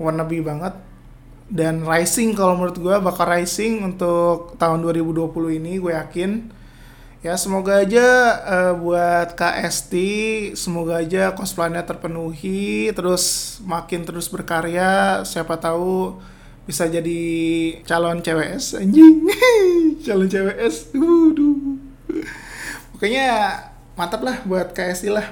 [0.00, 0.74] wannabe banget
[1.52, 6.30] dan rising kalau menurut gue bakal rising untuk tahun 2020 ini gue yakin
[7.22, 8.06] ya semoga aja
[8.42, 9.94] uh, buat KST
[10.58, 16.18] semoga aja cosplaynya terpenuhi terus makin terus berkarya siapa tahu
[16.66, 17.22] bisa jadi
[17.86, 19.26] calon CWS anjing.
[20.06, 21.78] Calon CWS waduh
[22.94, 23.26] pokoknya
[23.98, 25.26] mantap lah buat KST lah.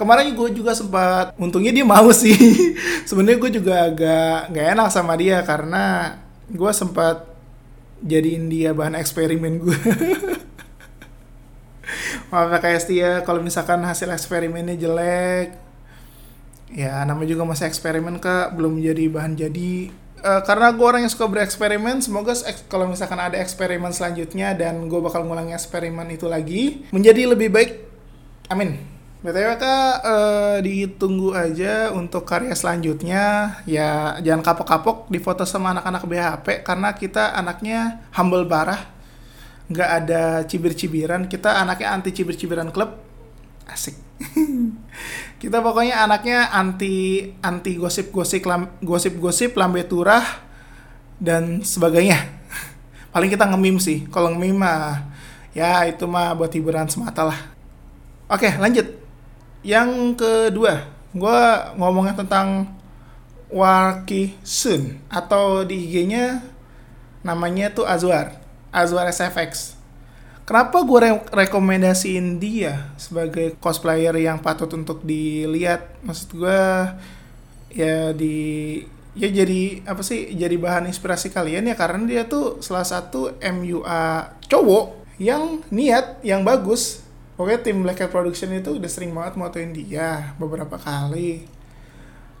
[0.00, 2.32] Kemarin gue juga sempat untungnya dia mau sih.
[3.08, 6.16] Sebenarnya gue juga agak nggak enak sama dia karena
[6.48, 7.28] gue sempat
[8.00, 9.78] jadiin dia bahan eksperimen gue
[12.30, 13.12] maaf ya kayak ya.
[13.22, 15.58] Kalau misalkan hasil eksperimennya jelek
[16.72, 18.56] ya namanya juga masih eksperimen kak.
[18.56, 19.92] Belum menjadi bahan jadi.
[20.22, 22.30] Uh, karena gue orang yang suka bereksperimen semoga
[22.70, 27.70] kalau misalkan ada eksperimen selanjutnya dan gue bakal ngulangi eksperimen itu lagi menjadi lebih baik.
[28.46, 28.92] Amin.
[29.22, 33.54] Btw kak uh, ditunggu aja untuk karya selanjutnya.
[33.66, 38.82] Ya jangan kapok-kapok difoto sama anak-anak BHP karena kita anaknya humble parah
[39.72, 41.26] nggak ada cibir-cibiran.
[41.26, 42.92] Kita anaknya anti cibir-cibiran klub.
[43.66, 43.96] Asik.
[45.42, 48.46] Kita pokoknya anaknya anti anti gosip-gosip
[48.84, 50.22] gosip-gosip lambe turah
[51.18, 52.20] dan sebagainya.
[53.14, 54.06] Paling kita ngemim sih.
[54.06, 55.02] Kalau ngemim mah
[55.50, 57.40] ya itu mah buat hiburan semata lah.
[58.30, 58.86] Oke lanjut.
[59.66, 61.40] Yang kedua gue
[61.74, 62.70] ngomongnya tentang
[63.52, 66.40] Waki Sun atau di IG-nya
[67.22, 68.41] namanya tuh Azwar
[68.72, 69.76] Azwar SFX.
[70.42, 75.86] Kenapa gue re rekomendasiin dia sebagai cosplayer yang patut untuk dilihat?
[76.02, 76.62] Maksud gue
[77.72, 78.36] ya di
[79.12, 84.02] ya jadi apa sih jadi bahan inspirasi kalian ya karena dia tuh salah satu MUA
[84.48, 84.84] cowok
[85.20, 87.04] yang niat yang bagus.
[87.36, 91.46] Oke tim Black Cat Production itu udah sering banget motoin dia beberapa kali.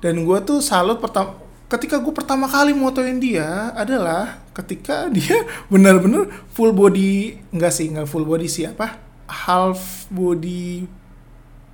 [0.02, 1.38] Dan gue tuh salut pertama
[1.72, 8.12] ketika gue pertama kali motoin dia adalah ketika dia benar-benar full body enggak sih enggak
[8.12, 10.84] full body siapa half body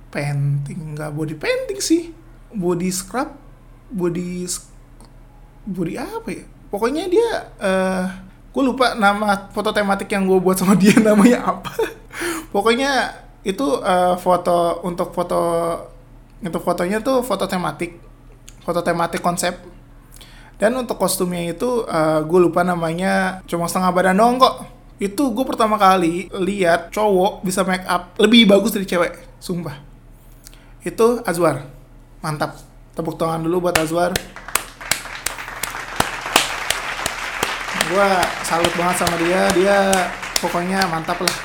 [0.07, 2.15] painting enggak body painting sih.
[2.49, 3.29] Body scrub
[3.93, 4.47] body
[5.67, 6.45] body apa ya?
[6.69, 7.29] Pokoknya dia
[7.61, 8.05] uh, eh,
[8.49, 11.75] gue lupa nama foto tematik yang gue buat sama dia namanya apa.
[12.49, 13.13] Pokoknya
[13.45, 15.41] itu uh, foto untuk foto
[16.41, 18.01] untuk fotonya tuh foto tematik.
[18.65, 19.78] Foto tematik konsep
[20.59, 24.67] dan untuk kostumnya itu uh, eh, gue lupa namanya cuma setengah badan doang kok.
[24.99, 29.79] Itu gue pertama kali lihat cowok bisa make up lebih bagus dari cewek, sumpah.
[30.83, 31.63] Itu Azwar.
[32.19, 32.59] Mantap.
[32.91, 34.11] Tepuk tangan dulu buat Azwar.
[37.87, 38.09] Gue
[38.43, 39.47] salut banget sama dia.
[39.55, 39.77] Dia
[40.43, 41.35] pokoknya mantap lah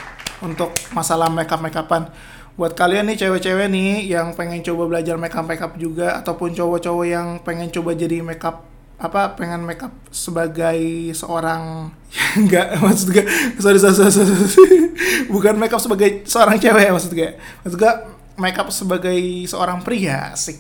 [0.42, 2.11] untuk masalah make up make upan
[2.55, 6.55] buat kalian nih cewek-cewek nih yang pengen coba belajar make up make up juga ataupun
[6.55, 8.74] cowok-cowok yang pengen coba jadi make up
[9.05, 11.93] apa pengen make up sebagai seorang
[12.40, 13.25] enggak maksud gue
[13.61, 14.79] sorry, sorry, sorry, sorry.
[15.35, 17.93] bukan make up sebagai seorang cewek maksud gue maksud gue
[18.40, 20.57] make up sebagai seorang pria sih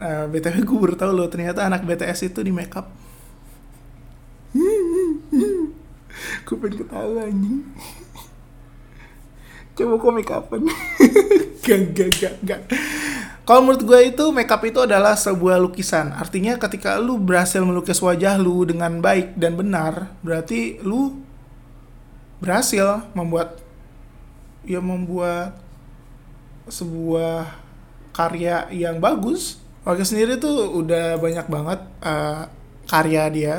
[0.00, 2.88] uh, btw gue baru tahu loh ternyata anak BTS itu di make up.
[6.44, 7.62] Gue pengen ketawa anjing.
[9.78, 10.60] Coba kok make upan.
[11.62, 12.60] Gak gak gak gak
[13.50, 16.14] kalau menurut gue itu makeup itu adalah sebuah lukisan.
[16.14, 21.18] Artinya ketika lu berhasil melukis wajah lu dengan baik dan benar, berarti lu
[22.38, 23.58] berhasil membuat
[24.62, 25.58] ya membuat
[26.70, 27.50] sebuah
[28.14, 29.58] karya yang bagus.
[29.82, 32.46] Oke sendiri tuh udah banyak banget uh,
[32.86, 33.56] karya dia.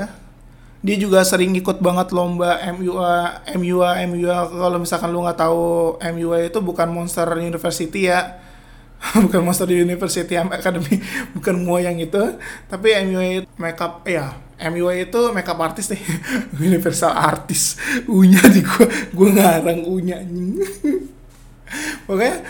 [0.87, 4.37] Dia juga sering ikut banget lomba MUA, MUA, MUA.
[4.55, 8.39] Kalau misalkan lu nggak tahu MUA itu bukan Monster University ya
[9.25, 11.01] bukan Monster University Academy.
[11.35, 12.37] Bukan MUA yang itu.
[12.69, 16.03] Tapi MUA makeup ya MUA itu makeup artist nih
[16.69, 17.81] universal artist.
[18.05, 20.21] Unya di gua gua ngarang unya
[22.03, 22.43] pokoknya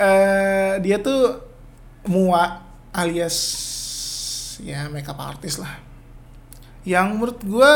[0.00, 1.36] uh, dia tuh
[2.08, 2.44] MUA
[2.90, 3.36] alias
[4.58, 5.78] ya makeup artist lah.
[6.82, 7.72] Yang menurut gua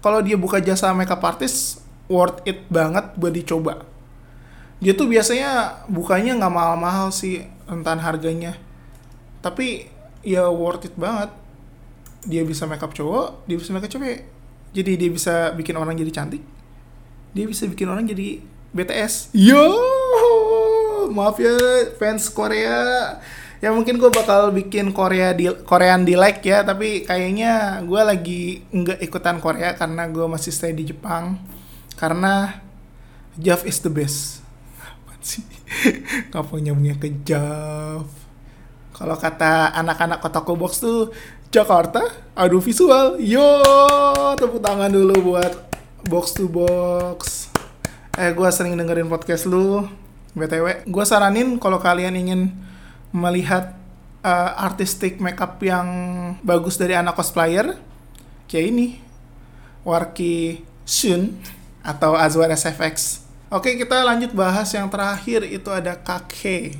[0.00, 3.84] kalau dia buka jasa makeup artist worth it banget buat dicoba
[4.80, 8.56] dia tuh biasanya bukanya nggak mahal-mahal sih rentan harganya.
[9.44, 9.92] Tapi
[10.24, 11.28] ya worth it banget.
[12.24, 14.24] Dia bisa makeup cowok dia bisa makeup cewek.
[14.72, 16.40] Jadi dia bisa bikin orang jadi cantik.
[17.36, 18.40] Dia bisa bikin orang jadi
[18.72, 19.76] BTS yo!
[21.12, 21.52] Maaf ya
[22.00, 23.20] fans Korea.
[23.60, 28.64] Ya mungkin gue bakal bikin Korea di Korean di like ya tapi kayaknya gue lagi
[28.72, 31.36] nggak ikutan Korea karena gue masih stay di Jepang.
[32.00, 32.64] Karena
[33.36, 34.39] Jeff is the best
[35.22, 35.44] sih
[36.32, 38.08] kapan nyambungnya ke Jav
[38.96, 41.14] kalau kata anak-anak kota Kobox tuh
[41.48, 42.04] Jakarta
[42.36, 43.62] adu visual yo
[44.36, 45.52] tepuk tangan dulu buat
[46.06, 47.50] box to box
[48.20, 49.86] Eh, gue sering dengerin podcast lu.
[50.36, 52.52] BTW, gue saranin kalau kalian ingin
[53.16, 53.80] melihat
[54.20, 55.88] uh, artistic makeup yang
[56.44, 57.80] bagus dari anak cosplayer,
[58.44, 58.88] kayak ini.
[59.80, 61.40] Warki Shun
[61.80, 63.24] atau Azwar SFX.
[63.50, 66.78] Oke, kita lanjut bahas yang terakhir itu ada Kake.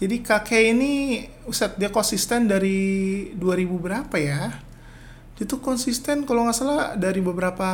[0.00, 4.56] Jadi Kake ini, Ustadz, dia konsisten dari 2000 berapa ya?
[5.36, 7.68] Itu konsisten kalau nggak salah dari beberapa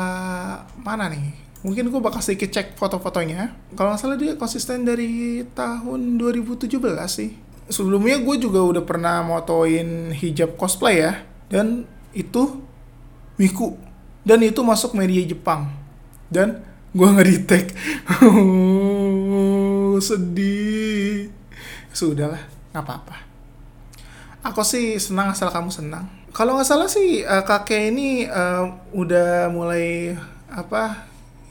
[0.82, 1.30] mana nih?
[1.62, 3.54] Mungkin gue bakal sedikit cek foto-fotonya.
[3.78, 6.74] Kalau nggak salah dia konsisten dari tahun 2017
[7.06, 7.38] sih.
[7.70, 11.22] Sebelumnya gue juga udah pernah motoin hijab cosplay ya.
[11.46, 12.66] Dan itu
[13.38, 13.78] Miku.
[14.26, 15.70] Dan itu masuk media Jepang.
[16.26, 17.66] Dan gue di tag
[19.98, 21.28] sedih.
[21.92, 23.16] Sudahlah nggak apa-apa.
[24.46, 26.06] Aku sih senang asal kamu senang.
[26.30, 30.14] Kalau nggak salah sih uh, kakek ini uh, udah mulai
[30.48, 31.08] apa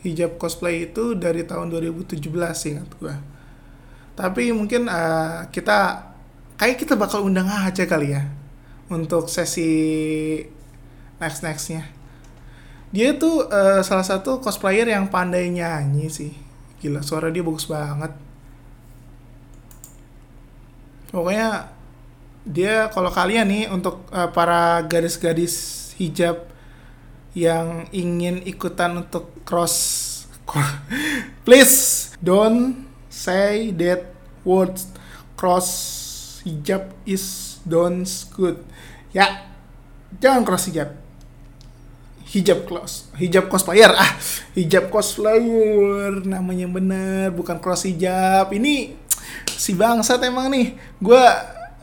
[0.07, 2.17] hijab cosplay itu dari tahun 2017
[2.55, 3.15] sih ingat gue
[4.17, 6.09] tapi mungkin uh, kita
[6.57, 8.25] kayak kita bakal undang aja kali ya
[8.89, 10.41] untuk sesi
[11.21, 11.85] next nextnya
[12.87, 16.31] dia tuh uh, salah satu cosplayer yang pandai nyanyi sih.
[16.79, 18.15] Gila suara dia bagus banget.
[21.11, 21.71] Pokoknya
[22.47, 26.47] dia kalau kalian nih untuk uh, para gadis-gadis hijab
[27.35, 30.05] yang ingin ikutan untuk cross
[31.45, 34.15] please don't say that
[34.47, 34.87] words.
[35.35, 35.69] Cross
[36.47, 38.63] hijab is don't good.
[39.11, 39.43] Ya
[40.23, 41.06] jangan cross hijab
[42.27, 43.91] hijab cos hijab cosplayer.
[43.95, 44.11] Ah
[44.57, 48.51] hijab cosplayer namanya bener bukan cross hijab.
[48.51, 48.95] Ini
[49.47, 50.75] si bangsat emang nih.
[50.99, 51.23] Gue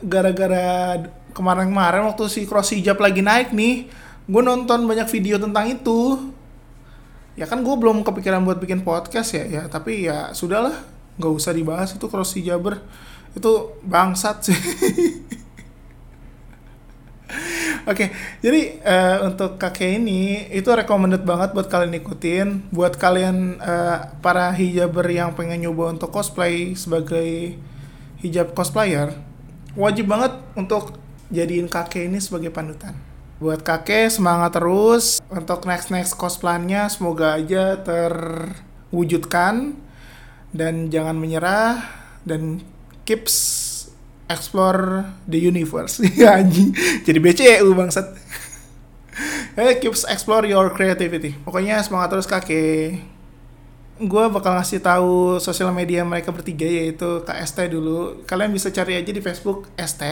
[0.04, 1.00] gara-gara
[1.32, 3.88] kemarin-kemarin waktu si cross hijab lagi naik nih
[4.24, 6.32] gue nonton banyak video tentang itu.
[7.34, 10.76] Ya kan gue belum kepikiran buat bikin podcast ya ya tapi ya sudahlah
[11.18, 12.84] nggak usah dibahas itu cross hijaber.
[13.34, 14.60] Itu bangsat sih
[17.84, 18.08] okay,
[18.40, 22.46] jadi uh, untuk kakek ini itu recommended banget buat kalian ikutin.
[22.72, 27.60] Buat kalian uh, para hijaber yang pengen nyoba untuk cosplay sebagai
[28.24, 29.12] hijab cosplayer,
[29.76, 30.96] wajib banget untuk
[31.28, 32.96] jadiin kakek ini sebagai panutan.
[33.42, 39.76] Buat kakek semangat terus untuk next next cosplaynya semoga aja terwujudkan
[40.54, 41.82] dan jangan menyerah
[42.22, 42.62] dan
[43.04, 43.63] keeps
[44.28, 46.00] explore the universe.
[46.20, 46.72] Ya anjing.
[47.04, 48.06] Jadi BCU bangsat.
[49.54, 51.36] Eh keeps explore your creativity.
[51.46, 53.14] Pokoknya semangat terus kakek
[53.94, 58.26] gue bakal ngasih tahu sosial media mereka bertiga yaitu KST dulu.
[58.26, 60.02] Kalian bisa cari aja di Facebook ST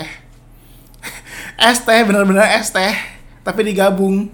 [1.74, 2.78] ST bener-bener ST
[3.42, 4.30] tapi digabung.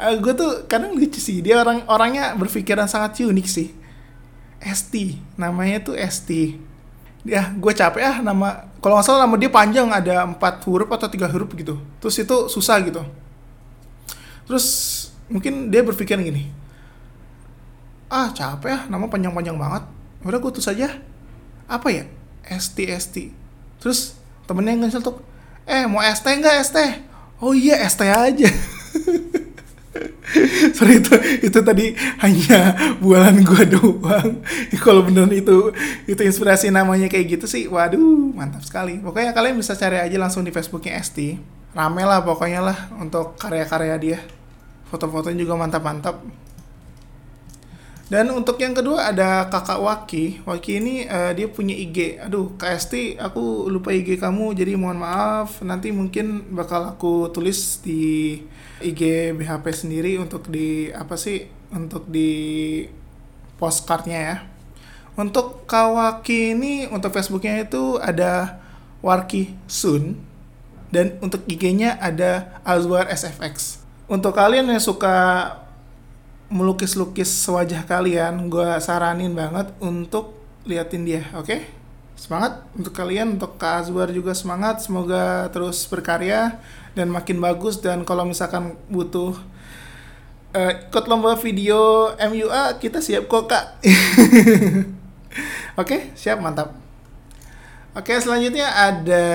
[0.00, 3.68] Uh, eh, gue tuh kadang lucu sih dia orang orangnya berpikiran sangat unik sih.
[4.64, 6.56] ST namanya tuh ST
[7.24, 11.08] ya gue capek ah nama kalau nggak salah nama dia panjang ada empat huruf atau
[11.08, 11.76] tiga huruf gitu.
[12.00, 13.02] Terus itu susah gitu.
[14.48, 14.66] Terus
[15.30, 16.50] mungkin dia berpikir gini
[18.10, 19.82] ah capek ah nama panjang-panjang banget.
[20.26, 20.98] Udah gue tuh saja
[21.70, 22.04] apa ya?
[22.50, 23.16] ST ST
[23.78, 25.22] terus temennya yang tuh
[25.68, 26.78] eh mau ST nggak ST
[27.38, 28.48] oh iya ST aja
[30.76, 32.60] sorry itu itu tadi hanya
[32.98, 34.40] bualan gua doang.
[34.84, 35.74] Kalau beneran itu
[36.06, 38.98] itu inspirasi namanya kayak gitu sih waduh mantap sekali.
[39.00, 43.96] Pokoknya kalian bisa cari aja langsung di Facebooknya ST rame lah pokoknya lah untuk karya-karya
[44.00, 44.18] dia.
[44.90, 46.18] Foto-fotonya juga mantap-mantap
[48.10, 50.42] dan untuk yang kedua ada kakak Waki.
[50.42, 52.18] Waki ini uh, dia punya IG.
[52.18, 55.62] Aduh, KST aku lupa IG kamu jadi mohon maaf.
[55.62, 58.42] Nanti mungkin bakal aku tulis di
[58.82, 61.46] IG BHP sendiri untuk di apa sih?
[61.70, 62.82] Untuk di
[63.62, 64.36] postcardnya ya.
[65.14, 68.58] Untuk Kawaki ini untuk Facebooknya itu ada
[69.06, 70.18] Warki Sun
[70.90, 73.78] dan untuk IG-nya ada Azwar SFX.
[74.10, 75.54] Untuk kalian yang suka
[76.50, 80.34] melukis-lukis wajah kalian, gue saranin banget untuk
[80.66, 81.46] liatin dia, oke?
[81.46, 81.60] Okay?
[82.18, 86.60] Semangat untuk kalian, untuk Kak Azwar juga semangat, semoga terus berkarya
[86.92, 89.38] dan makin bagus dan kalau misalkan butuh
[90.52, 93.64] uh, ikut lomba video MUA, kita siap kok Kak.
[95.80, 96.12] oke, okay?
[96.18, 96.76] siap, mantap.
[97.94, 99.26] Oke, selanjutnya ada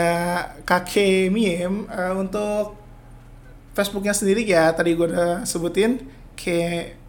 [0.68, 2.86] Kake Miem uh, untuk
[3.76, 6.00] Facebooknya sendiri ya tadi gue udah sebutin
[6.40, 7.05] kayak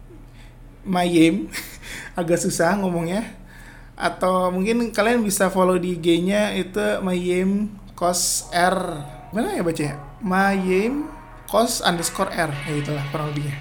[0.87, 1.51] Mayem
[2.19, 3.35] agak susah ngomongnya.
[3.97, 9.03] Atau mungkin kalian bisa follow di IG-nya itu Mayem Kos R.
[9.35, 11.09] Mana ya bacanya Mayem
[11.51, 12.51] Kos underscore R.
[12.65, 13.57] Ya itulah kurang lebihnya.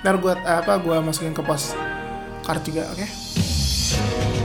[0.00, 1.76] Ntar buat apa gue masukin ke post
[2.40, 3.04] card juga oke?
[3.04, 4.39] okay?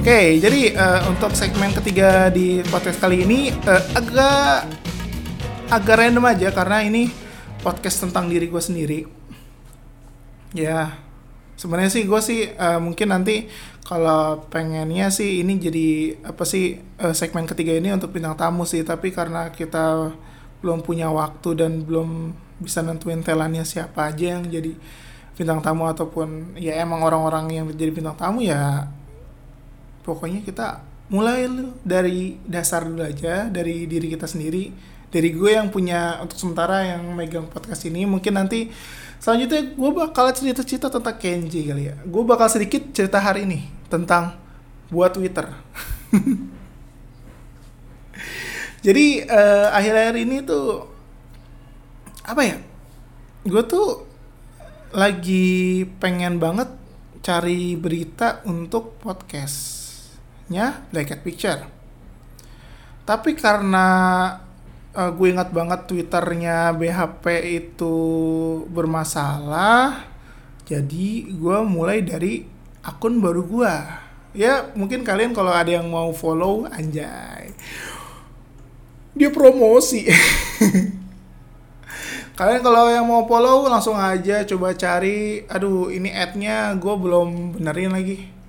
[0.00, 4.64] Oke, okay, jadi uh, untuk segmen ketiga di podcast kali ini uh, agak
[5.68, 7.12] agak random aja karena ini
[7.60, 9.04] podcast tentang diri gue sendiri.
[10.56, 10.96] Ya,
[11.52, 13.52] sebenarnya sih gue sih uh, mungkin nanti
[13.84, 18.80] kalau pengennya sih ini jadi apa sih uh, segmen ketiga ini untuk bintang tamu sih,
[18.80, 20.16] tapi karena kita
[20.64, 24.72] belum punya waktu dan belum bisa nentuin telannya siapa aja yang jadi
[25.36, 28.88] bintang tamu ataupun ya emang orang-orang yang jadi bintang tamu ya
[30.02, 31.50] pokoknya kita mulai
[31.82, 34.70] dari dasar dulu aja dari diri kita sendiri
[35.10, 38.06] dari gue yang punya untuk sementara yang megang podcast ini.
[38.06, 38.70] Mungkin nanti
[39.18, 41.98] selanjutnya gue bakal cerita-cerita tentang Kenji kali ya.
[42.06, 44.38] Gue bakal sedikit cerita hari ini tentang
[44.88, 45.50] buat Twitter.
[48.86, 50.88] Jadi uh, akhir-akhir ini tuh
[52.24, 52.56] apa ya
[53.44, 54.06] gue tuh
[54.94, 56.70] lagi pengen banget
[57.20, 59.79] cari berita untuk podcast
[60.50, 61.62] nya Black Cat Picture.
[63.06, 63.86] Tapi karena
[64.92, 67.24] uh, gue ingat banget Twitternya BHP
[67.62, 67.96] itu
[68.68, 70.04] bermasalah,
[70.66, 72.44] jadi gue mulai dari
[72.82, 73.74] akun baru gue.
[74.34, 77.54] Ya mungkin kalian kalau ada yang mau follow anjay.
[79.14, 80.06] Dia promosi.
[82.40, 87.92] kalian kalau yang mau follow langsung aja coba cari aduh ini adnya gue belum benerin
[87.92, 88.39] lagi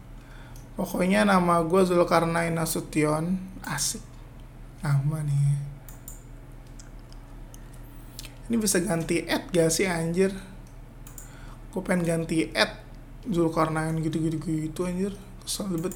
[0.80, 4.02] Pokoknya nama gue Zulkarnain Nasution Asik.
[4.82, 5.60] Nama nih.
[8.50, 10.32] Ini bisa ganti ad gak sih anjir?
[11.72, 12.82] Gue pengen ganti ad
[13.28, 15.14] Zulkarnain gitu-gitu gitu anjir.
[15.44, 15.96] Kesel banget.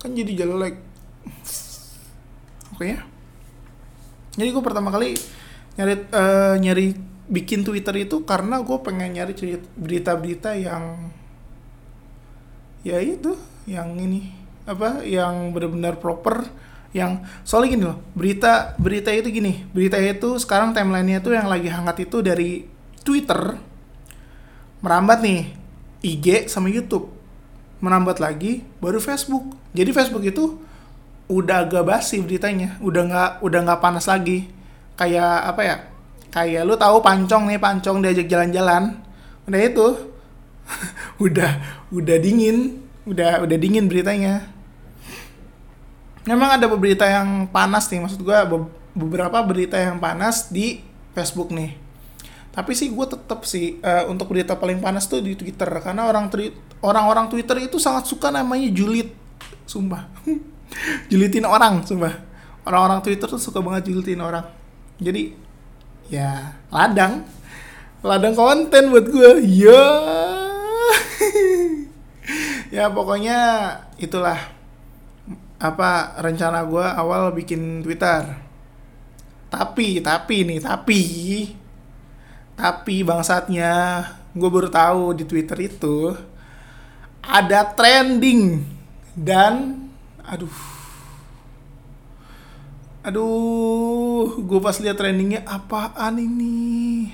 [0.00, 0.92] Kan jadi jelek.
[2.72, 3.00] Oke ya
[4.32, 5.12] Jadi gue pertama kali
[5.76, 6.96] nyari uh, nyari
[7.28, 9.36] bikin Twitter itu karena gue pengen nyari
[9.76, 11.12] berita-berita yang
[12.82, 14.30] ya itu yang ini
[14.66, 16.46] apa yang benar-benar proper
[16.92, 21.72] yang soalnya gini loh berita berita itu gini berita itu sekarang timelinenya tuh yang lagi
[21.72, 22.68] hangat itu dari
[23.02, 23.56] Twitter
[24.84, 25.54] merambat nih
[26.02, 27.22] IG sama YouTube
[27.82, 29.58] merambat lagi baru Facebook.
[29.74, 30.62] Jadi Facebook itu
[31.26, 34.46] udah agak basi beritanya udah nggak udah nggak panas lagi.
[34.94, 35.76] Kayak apa ya
[36.30, 39.02] kayak lu tahu pancong nih pancong diajak jalan-jalan.
[39.50, 39.86] Udah itu
[41.26, 41.50] udah
[41.92, 42.82] udah dingin.
[43.02, 44.46] Udah udah dingin beritanya.
[46.22, 47.98] Memang ada berita yang panas nih.
[47.98, 48.38] Maksud gue
[48.94, 51.74] beberapa berita yang panas di Facebook nih.
[52.52, 55.66] Tapi sih gue tetap sih uh, untuk berita paling panas tuh di Twitter.
[55.82, 56.30] Karena orang
[56.84, 59.10] orang-orang Twitter itu sangat suka namanya julid.
[59.66, 60.06] Sumpah.
[61.10, 62.22] Julitin orang sumpah.
[62.62, 64.46] Orang-orang Twitter tuh suka banget julitin orang.
[65.02, 65.34] Jadi
[66.08, 67.26] ya ladang.
[68.02, 70.41] Ladang konten buat gue ya
[72.76, 73.38] ya pokoknya
[74.00, 74.38] itulah
[75.62, 78.34] apa rencana gue awal bikin Twitter.
[79.52, 81.02] Tapi tapi nih tapi
[82.58, 84.02] tapi bangsatnya
[84.32, 86.16] gue baru tahu di Twitter itu
[87.22, 88.64] ada trending
[89.14, 89.86] dan
[90.24, 90.56] aduh
[93.02, 97.12] aduh gue pas lihat trendingnya apaan ini?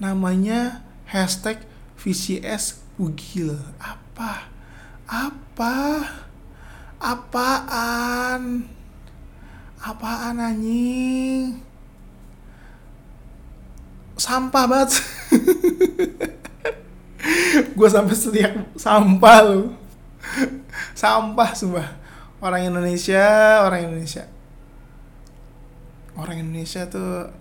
[0.00, 1.64] Namanya hashtag
[2.00, 4.44] VCS Bugil apa?
[5.08, 6.04] Apa?
[7.00, 8.68] Apaan?
[9.80, 11.64] Apaan anjing?
[14.20, 15.00] Sampah banget
[17.80, 19.72] gue sampai setiap sampah lu.
[20.92, 21.96] Sampah semua
[22.44, 24.28] orang Indonesia orang Indonesia.
[26.20, 27.32] Orang Indonesia tuh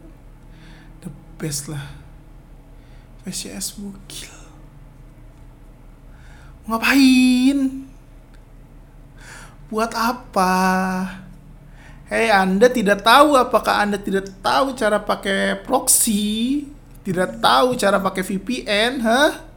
[1.03, 1.83] the best lah.
[3.27, 4.38] PCS bukil
[6.69, 7.89] Ngapain?
[9.73, 10.53] Buat apa?
[12.05, 16.69] Hei, Anda tidak tahu apakah Anda tidak tahu cara pakai proxy?
[17.01, 19.49] Tidak tahu cara pakai VPN, hah?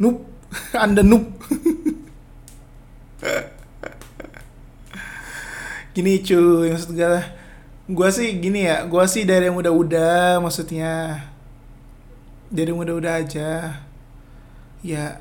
[0.00, 0.24] Noob.
[0.84, 1.28] Anda noob.
[5.92, 7.20] gini cuy, maksud gue
[7.90, 11.26] gue sih gini ya, gue sih dari yang udah-udah maksudnya
[12.48, 13.82] dari yang udah-udah aja
[14.82, 15.18] ya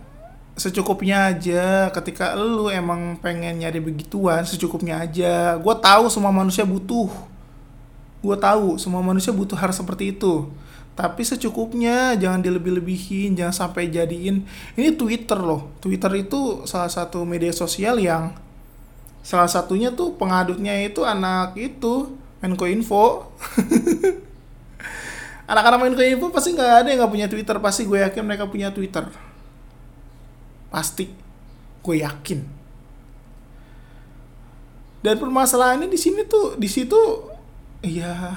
[0.57, 1.87] secukupnya aja.
[1.93, 5.55] Ketika lu emang pengen nyari begituan secukupnya aja.
[5.61, 7.07] Gue tahu semua manusia butuh.
[8.19, 10.49] Gue tahu semua manusia butuh hal seperti itu.
[10.97, 14.43] Tapi secukupnya jangan dilebih-lebihin jangan sampai jadiin.
[14.73, 15.69] Ini Twitter loh.
[15.77, 18.33] Twitter itu salah satu media sosial yang
[19.21, 23.29] salah satunya tuh pengadutnya itu anak itu Menko Info.
[25.51, 27.55] Anak-anak Menko Info pasti nggak ada yang nggak punya Twitter.
[27.61, 29.05] Pasti gue yakin mereka punya Twitter
[30.69, 31.11] pasti
[31.83, 32.39] gue yakin.
[35.01, 36.97] Dan permasalahannya di sini tuh di situ
[37.85, 38.33] ya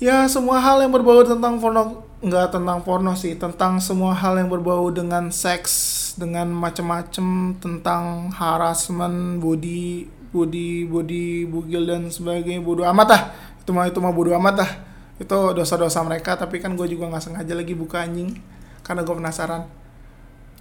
[0.00, 4.52] ya semua hal yang berbau tentang porno nggak tentang porno sih tentang semua hal yang
[4.52, 13.08] berbau dengan seks dengan macam-macam tentang harassment body body body bugil dan sebagainya bodoh amat
[13.16, 13.22] ah
[13.60, 14.70] itu mah itu mah bodoh amat ah
[15.16, 18.36] itu dosa-dosa mereka tapi kan gue juga nggak sengaja lagi buka anjing
[18.84, 19.64] karena gue penasaran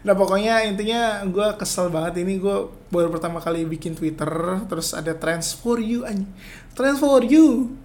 [0.00, 2.40] nah pokoknya intinya gue kesel banget ini.
[2.40, 4.28] Gue baru pertama kali bikin Twitter
[4.66, 6.30] terus ada trends for you anjing
[6.74, 7.76] trends for you.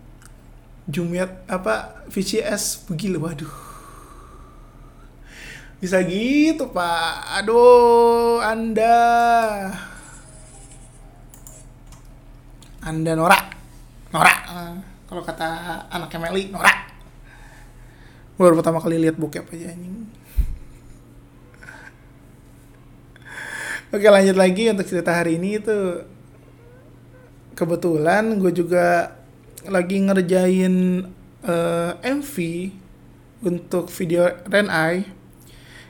[0.86, 3.52] Jumiat apa VCS begila waduh.
[5.82, 7.42] Bisa gitu pak.
[7.42, 8.96] Aduh anda.
[12.86, 13.44] Anda norak.
[14.14, 14.40] Norak.
[14.46, 14.76] Eh,
[15.10, 15.50] kalau kata
[15.90, 16.85] anaknya Meli norak
[18.36, 20.08] baru pertama kali lihat bokep aja anjing.
[23.96, 26.04] Oke lanjut lagi untuk cerita hari ini itu.
[27.56, 29.16] Kebetulan gue juga
[29.72, 30.76] lagi ngerjain
[31.48, 32.36] eh, MV
[33.46, 35.06] untuk video Renai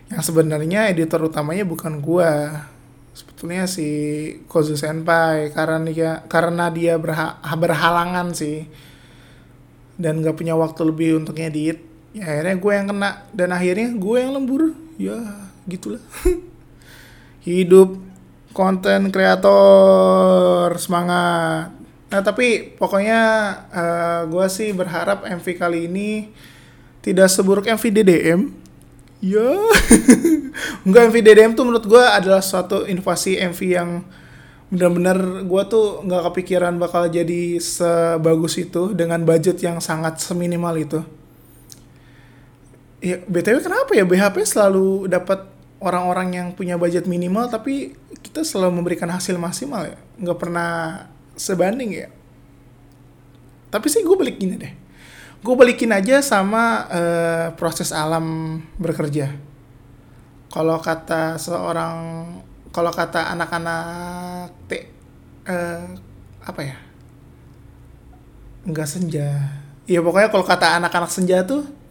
[0.05, 2.31] yang sebenarnya editor utamanya bukan gue
[3.15, 3.87] sebetulnya si
[4.45, 8.69] Kozu Senpai karena dia karena dia berha- berhalangan sih
[9.95, 13.11] dan gak punya waktu lebih untuk ngedit ya akhirnya gue yang kena.
[13.35, 14.71] Dan akhirnya gue yang lembur.
[14.95, 15.19] Ya
[15.67, 15.99] gitulah.
[17.47, 17.99] Hidup
[18.55, 21.75] konten kreator semangat.
[22.07, 23.19] Nah tapi pokoknya
[24.31, 26.31] gue sih berharap MV kali ini
[27.03, 28.41] tidak seburuk MV DDM
[29.19, 29.51] ya.
[30.87, 33.89] Enggak MV DDM tuh menurut gue adalah suatu inovasi MV yang
[34.71, 40.99] benar-benar gue tuh nggak kepikiran bakal jadi sebagus itu dengan budget yang sangat seminimal itu
[43.05, 44.01] ya btw kenapa ya?
[44.01, 45.45] BHP selalu dapat
[45.77, 47.93] orang-orang yang punya budget minimal tapi
[48.25, 49.97] kita selalu memberikan hasil maksimal ya?
[50.17, 50.71] Nggak pernah
[51.37, 52.09] sebanding ya?
[53.69, 54.73] Tapi sih gue balik gini deh.
[55.45, 59.29] Gue balikin aja sama eh, proses alam bekerja.
[60.49, 61.95] Kalau kata seorang
[62.73, 64.71] kalau kata anak-anak T
[65.45, 65.85] eh,
[66.41, 66.77] apa ya?
[68.65, 69.29] Nggak senja.
[69.85, 71.84] Ya pokoknya kalau kata anak-anak senja tuh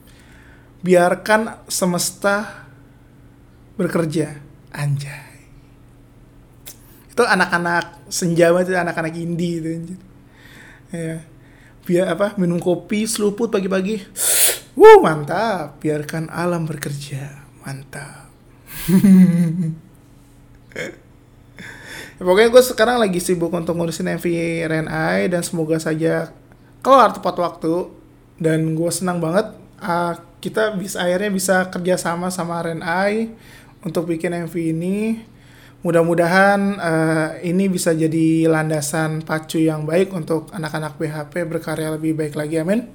[0.84, 2.68] biarkan semesta
[3.80, 4.36] bekerja.
[4.68, 5.32] Anjay.
[7.08, 9.96] Itu anak-anak senja itu anak-anak indie itu
[10.94, 11.22] ya
[11.84, 14.04] biar apa minum kopi seluput pagi-pagi.
[14.74, 15.78] Wuh mantap.
[15.80, 17.44] Biarkan alam bekerja.
[17.62, 18.28] Mantap.
[20.74, 20.90] Ya,
[22.26, 24.26] pokoknya gue sekarang lagi sibuk untuk ngurusin MV
[24.66, 26.34] Renai dan semoga saja
[26.82, 27.94] kelar tepat waktu.
[28.34, 33.28] Dan gue senang banget uh, kita bisa akhirnya bisa kerjasama sama Renai
[33.84, 35.20] untuk bikin MV ini.
[35.84, 42.32] Mudah-mudahan uh, ini bisa jadi landasan pacu yang baik untuk anak-anak BHP berkarya lebih baik
[42.32, 42.56] lagi.
[42.56, 42.88] Amin.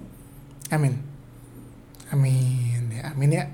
[0.73, 0.97] Amin.
[2.09, 3.45] Amin ya amin ya.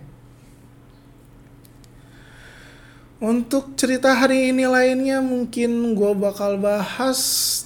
[3.20, 7.20] Untuk cerita hari ini lainnya mungkin gue bakal bahas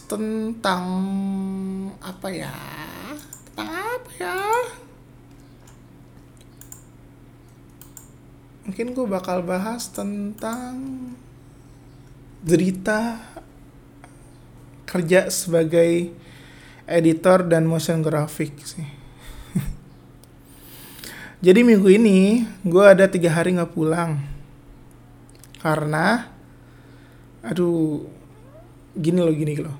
[0.06, 0.86] tentang
[2.02, 2.54] apa ya?
[3.50, 4.38] Tentang apa ya
[8.70, 10.78] mungkin gue bakal bahas tentang
[12.46, 13.18] derita
[14.86, 16.14] kerja sebagai
[16.86, 18.86] editor dan motion graphic sih.
[21.50, 24.22] Jadi minggu ini gue ada tiga hari nggak pulang
[25.66, 26.30] karena,
[27.42, 28.06] aduh,
[28.94, 29.78] gini loh gini loh.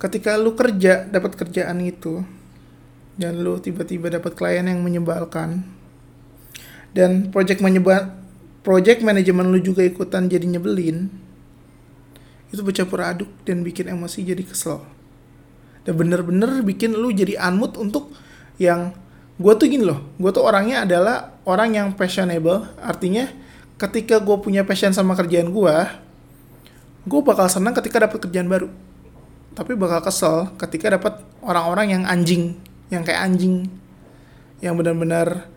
[0.00, 2.24] Ketika lu kerja dapat kerjaan itu
[3.20, 5.68] dan lu tiba-tiba dapat klien yang menyebalkan
[6.96, 8.21] dan project menyebal
[8.62, 11.10] project manajemen lu juga ikutan jadi nyebelin
[12.54, 14.84] itu bercampur aduk dan bikin emosi jadi kesel.
[15.82, 18.14] Dan bener-bener bikin lu jadi unmood untuk
[18.60, 18.94] yang
[19.40, 23.26] gue tuh gini loh gue tuh orangnya adalah orang yang passionable artinya
[23.80, 25.76] ketika gue punya passion sama kerjaan gue
[27.02, 28.70] gue bakal senang ketika dapat kerjaan baru.
[29.52, 32.56] Tapi bakal kesel ketika dapat orang-orang yang anjing
[32.88, 33.66] yang kayak anjing
[34.62, 35.50] yang benar-benar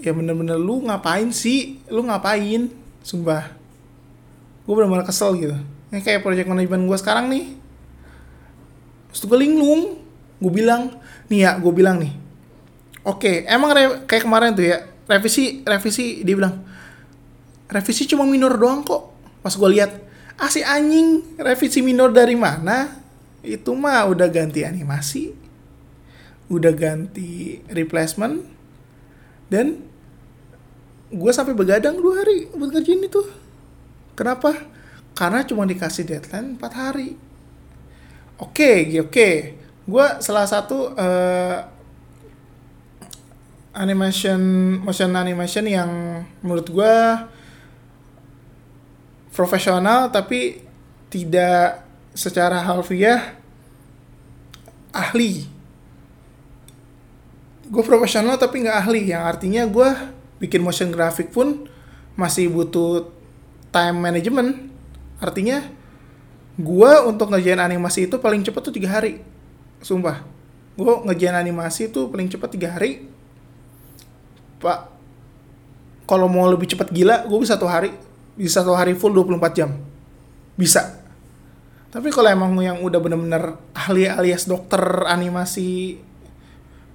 [0.00, 1.80] ya bener-bener lu ngapain sih?
[1.88, 2.70] Lu ngapain?
[3.00, 3.52] Sumpah.
[4.66, 5.56] Gue bener-bener kesel gitu.
[5.92, 7.54] Ini kayak project manajemen gue sekarang nih.
[9.12, 10.02] Terus gue linglung.
[10.36, 11.00] Gue bilang
[11.32, 12.12] nih ya gue bilang nih.
[13.06, 16.66] Oke emang re- kayak kemarin tuh ya revisi revisi dia bilang
[17.70, 19.14] revisi cuma minor doang kok.
[19.40, 19.90] Pas gue lihat
[20.36, 23.00] ah si anjing revisi minor dari mana?
[23.46, 25.46] Itu mah udah ganti animasi
[26.46, 28.55] udah ganti replacement
[29.46, 29.80] dan
[31.10, 33.22] gue sampai begadang dua hari buat ngerjain itu.
[34.18, 34.52] Kenapa?
[35.16, 37.16] Karena cuma dikasih deadline 4 hari.
[38.36, 39.28] Oke oke.
[39.86, 41.58] Gue salah satu eh,
[43.76, 44.40] animation
[44.82, 45.90] motion animation yang
[46.40, 46.96] menurut gue
[49.36, 50.64] profesional tapi
[51.12, 51.84] tidak
[52.16, 53.36] secara harfiah
[54.96, 55.55] ahli
[57.66, 59.10] gue profesional tapi nggak ahli.
[59.10, 59.88] Yang artinya gue
[60.42, 61.66] bikin motion graphic pun
[62.14, 63.10] masih butuh
[63.74, 64.70] time management.
[65.18, 65.64] Artinya
[66.56, 69.20] gue untuk ngerjain animasi itu paling cepat tuh tiga hari.
[69.82, 70.24] Sumpah.
[70.76, 73.08] Gue ngerjain animasi itu paling cepat tiga hari.
[74.62, 74.96] Pak
[76.06, 77.90] kalau mau lebih cepat gila gue bisa satu hari.
[78.36, 79.70] Bisa satu hari full 24 jam.
[80.54, 81.02] Bisa.
[81.88, 85.96] Tapi kalau emang yang udah bener-bener ahli alias dokter animasi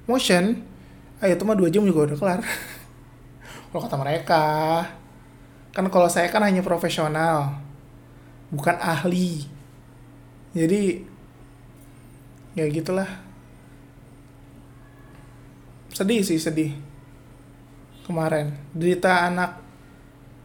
[0.10, 0.62] motion?
[1.22, 2.42] Ayo itu mah dua jam juga udah kelar.
[3.72, 4.44] Kalau kata mereka
[5.72, 7.64] kan kalau saya kan hanya profesional
[8.52, 9.48] bukan ahli.
[10.52, 11.00] Jadi
[12.60, 13.08] ya gitulah.
[15.96, 16.76] Sedih sih sedih.
[18.04, 19.64] Kemarin derita anak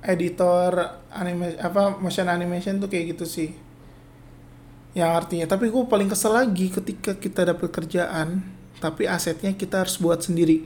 [0.06, 3.50] editor anime apa motion animation tuh kayak gitu sih.
[4.94, 9.96] Yang artinya tapi gue paling kesel lagi ketika kita dapat kerjaan tapi asetnya kita harus
[9.96, 10.64] buat sendiri.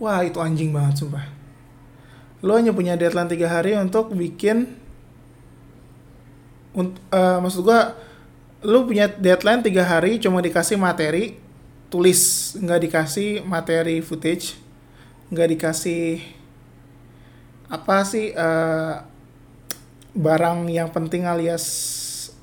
[0.00, 1.26] Wah itu anjing banget sumpah.
[2.42, 4.74] Lo hanya punya deadline tiga hari untuk bikin
[6.72, 7.80] untuk uh, maksud gue
[8.64, 11.38] lo punya deadline tiga hari cuma dikasih materi
[11.92, 12.54] tulis.
[12.58, 14.58] Nggak dikasih materi footage.
[15.30, 16.20] Nggak dikasih
[17.72, 19.00] apa sih uh,
[20.12, 21.64] barang yang penting alias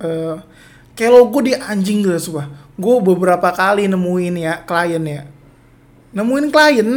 [0.01, 0.41] uh,
[0.97, 2.49] kayak logo di anjing gitu sumpah
[2.79, 5.21] gue beberapa kali nemuin ya klien ya.
[6.15, 6.89] Nemuin klien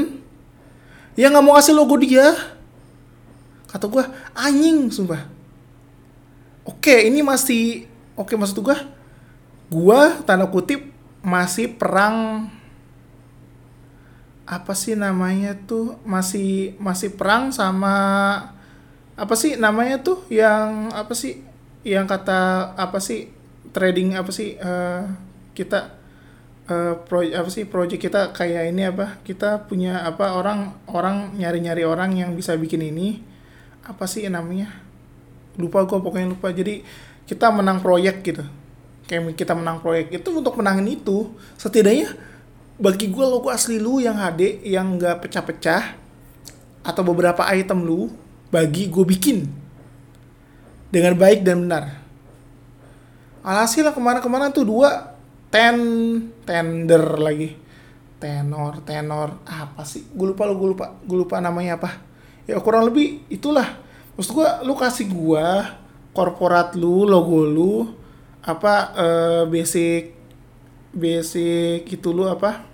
[1.18, 2.30] yang nggak mau kasih logo dia.
[3.66, 4.05] Kata gue
[4.39, 5.26] anjing sumpah.
[6.62, 8.76] Oke ini masih oke maksud gue
[9.72, 10.87] gue tanda kutip
[11.24, 12.47] masih perang
[14.47, 17.95] apa sih namanya tuh masih masih perang sama
[19.16, 21.41] apa sih namanya tuh yang apa sih
[21.83, 23.33] yang kata apa sih
[23.72, 25.09] trading apa sih uh,
[25.53, 25.94] kita
[26.68, 31.61] uh, pro apa sih project kita kayak ini apa kita punya apa orang orang nyari
[31.61, 33.20] nyari orang yang bisa bikin ini
[33.82, 34.82] apa sih namanya
[35.61, 36.48] lupa gue pokoknya lupa.
[36.53, 36.84] Jadi
[37.28, 38.44] kita menang proyek gitu.
[39.09, 40.12] Kayak kita menang proyek.
[40.12, 42.16] Itu untuk menangin itu setidaknya
[42.80, 46.00] bagi gue logo asli lu yang HD yang nggak pecah-pecah
[46.82, 48.09] atau beberapa item lu
[48.48, 49.48] bagi gue bikin.
[50.92, 51.84] Dengan baik dan benar.
[53.42, 55.12] Alhasil ke mana-kemana tuh dua
[55.53, 55.76] ten
[56.48, 57.55] tender lagi.
[58.16, 59.44] Tenor tenor.
[59.44, 60.09] Apa sih?
[60.16, 62.00] Gue lupa lo gue lupa gue lupa namanya apa.
[62.48, 63.78] Ya kurang lebih itulah.
[64.16, 65.46] Maksud gue lu kasih gue
[66.12, 67.74] korporat lu logo lu
[68.42, 70.12] apa uh, basic
[70.92, 72.68] basic itu lu apa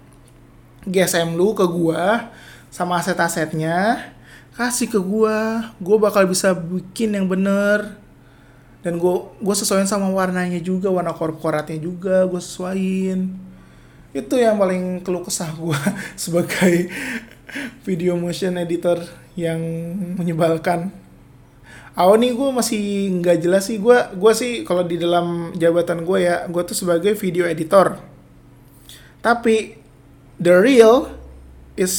[0.89, 2.33] GSM lu ke gua
[2.69, 4.11] sama aset-asetnya
[4.59, 5.71] kasih ke gua.
[5.79, 7.95] Gua bakal bisa bikin yang bener
[8.85, 13.35] dan gua gua sesuaiin sama warnanya juga warna korporatnya juga gua sesuaiin.
[14.15, 15.79] Itu yang paling keluh kesah gua
[16.19, 16.89] sebagai
[17.85, 19.01] video motion editor
[19.39, 19.61] yang
[20.19, 20.93] menyebalkan.
[21.99, 22.83] Awal nih gue masih
[23.19, 27.19] nggak jelas sih gue gue sih kalau di dalam jabatan gue ya gue tuh sebagai
[27.19, 27.99] video editor.
[29.19, 29.75] Tapi
[30.39, 31.11] the real
[31.75, 31.95] is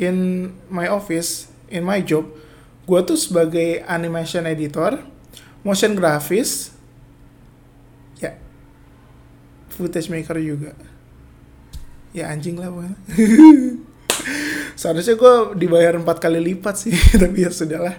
[0.00, 2.24] in my office in my job
[2.88, 4.98] gue tuh sebagai animation editor
[5.62, 6.74] motion graphics
[8.18, 8.34] ya.
[9.70, 10.74] Footage maker juga.
[12.12, 12.96] Ya anjing lah pokoknya.
[14.80, 17.96] Seharusnya gue dibayar empat kali lipat sih tapi ya sudahlah.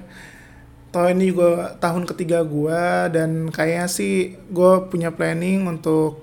[0.93, 6.21] Toh ini gue tahun ketiga gue dan kayaknya sih gue punya planning untuk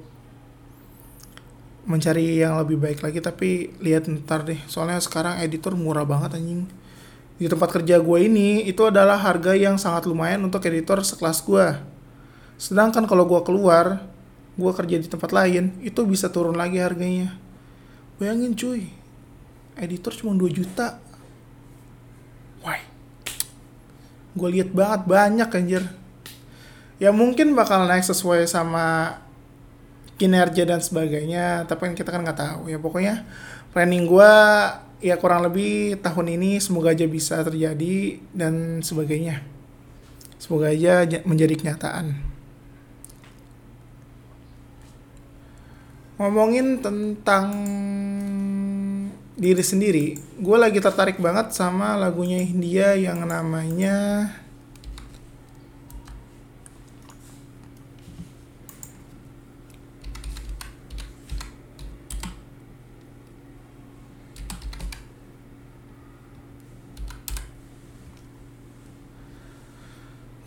[1.91, 4.61] mencari yang lebih baik lagi tapi lihat ntar deh.
[4.70, 6.70] Soalnya sekarang editor murah banget anjing
[7.41, 11.66] di tempat kerja gue ini itu adalah harga yang sangat lumayan untuk editor sekelas gue
[12.61, 14.05] sedangkan kalau gue keluar
[14.61, 17.32] gue kerja di tempat lain itu bisa turun lagi harganya.
[18.20, 18.93] Bayangin cuy
[19.80, 21.01] editor cuma 2 juta.
[22.61, 22.84] Why?
[24.36, 25.84] Gue lihat banget banyak anjir.
[27.01, 29.16] Ya mungkin bakal naik sesuai sama
[30.20, 32.76] kinerja dan sebagainya tapi kan kita kan nggak tahu ya.
[32.76, 33.24] Pokoknya
[33.72, 34.32] planning gue
[35.01, 39.42] ya kurang lebih tahun ini semoga aja bisa terjadi dan sebagainya.
[40.40, 42.16] Semoga aja menjadi kenyataan.
[46.20, 47.48] Ngomongin tentang
[49.40, 54.28] diri sendiri gue lagi tertarik banget sama lagunya India yang namanya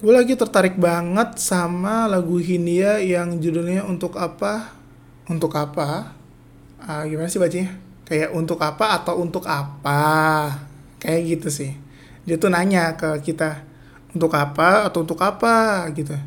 [0.03, 4.75] gue lagi tertarik banget sama lagu Hindia yang judulnya untuk apa?
[5.31, 6.11] Untuk apa?
[6.83, 7.79] Uh, gimana sih bacanya?
[8.03, 10.03] Kayak untuk apa atau untuk apa?
[10.99, 11.71] Kayak gitu sih.
[12.27, 13.63] Dia tuh nanya ke kita
[14.11, 15.87] untuk apa atau untuk apa?
[15.95, 16.19] gitu.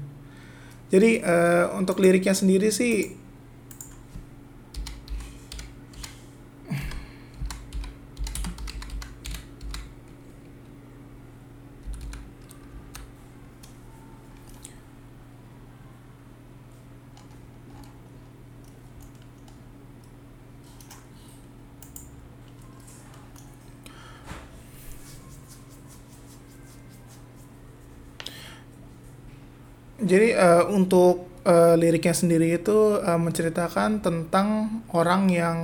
[0.89, 3.13] Jadi uh, untuk liriknya sendiri sih
[30.07, 35.59] Jadi uh, untuk uh, liriknya sendiri itu uh, menceritakan tentang orang yang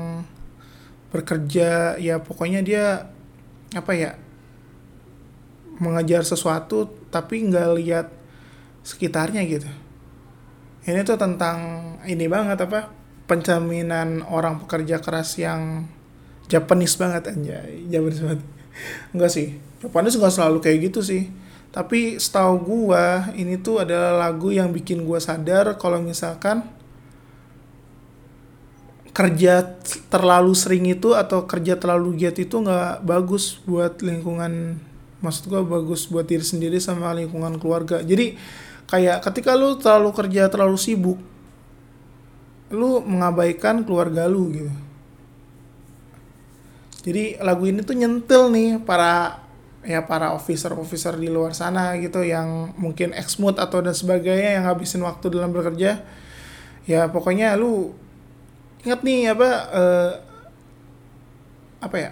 [1.15, 3.07] bekerja ya pokoknya dia
[3.77, 4.11] apa ya
[5.79, 8.07] mengejar sesuatu tapi nggak lihat
[8.83, 9.71] sekitarnya gitu.
[10.83, 11.59] Ini tuh tentang
[12.03, 12.91] ini banget apa
[13.31, 15.87] pencaminan orang pekerja keras yang
[16.51, 18.43] Japanese banget aja, Japanese banget.
[19.15, 21.42] Enggak sih, Japanese nggak selalu kayak gitu sih
[21.73, 26.69] tapi setahu gua ini tuh adalah lagu yang bikin gua sadar kalau misalkan
[29.13, 29.77] kerja
[30.09, 34.77] terlalu sering itu atau kerja terlalu giat itu nggak bagus buat lingkungan
[35.25, 38.05] maksud gua bagus buat diri sendiri sama lingkungan keluarga.
[38.05, 38.37] Jadi
[38.93, 41.17] kayak ketika lu terlalu kerja terlalu sibuk
[42.73, 44.73] lu mengabaikan keluarga lu gitu.
[47.03, 49.42] Jadi lagu ini tuh nyentil nih para
[49.83, 53.11] ya para officer-officer di luar sana gitu yang mungkin
[53.43, 56.03] mood atau dan sebagainya yang habisin waktu dalam bekerja.
[56.87, 57.95] Ya pokoknya lu
[58.83, 60.13] ingat nih apa uh,
[61.83, 62.11] apa ya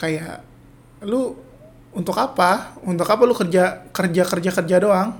[0.00, 0.44] kayak
[1.04, 1.36] lu
[1.92, 5.16] untuk apa untuk apa lu kerja kerja kerja kerja doang?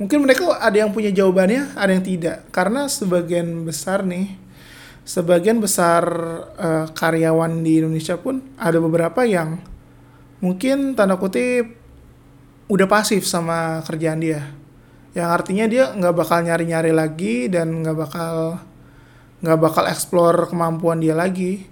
[0.00, 2.48] Mungkin mereka ada yang punya jawabannya ada yang tidak.
[2.48, 4.40] Karena sebagian besar nih
[5.02, 6.06] sebagian besar
[6.56, 9.71] uh, karyawan di Indonesia pun ada beberapa yang
[10.42, 11.78] mungkin tanda kutip
[12.66, 14.42] udah pasif sama kerjaan dia.
[15.14, 18.58] Yang artinya dia nggak bakal nyari-nyari lagi dan nggak bakal
[19.42, 21.70] nggak bakal explore kemampuan dia lagi.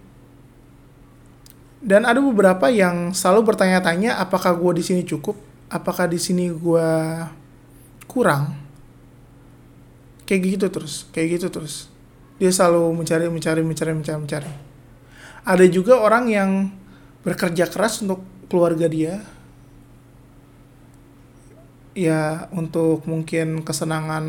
[1.81, 5.35] Dan ada beberapa yang selalu bertanya-tanya apakah gue di sini cukup?
[5.73, 6.89] Apakah di sini gue
[8.05, 8.53] kurang?
[10.29, 11.89] Kayak gitu terus kayak gitu terus.
[12.37, 14.53] Dia selalu mencari mencari mencari mencari mencari.
[15.49, 16.51] Ada juga orang yang
[17.25, 19.23] bekerja keras untuk keluarga dia
[21.95, 24.25] ya untuk mungkin kesenangan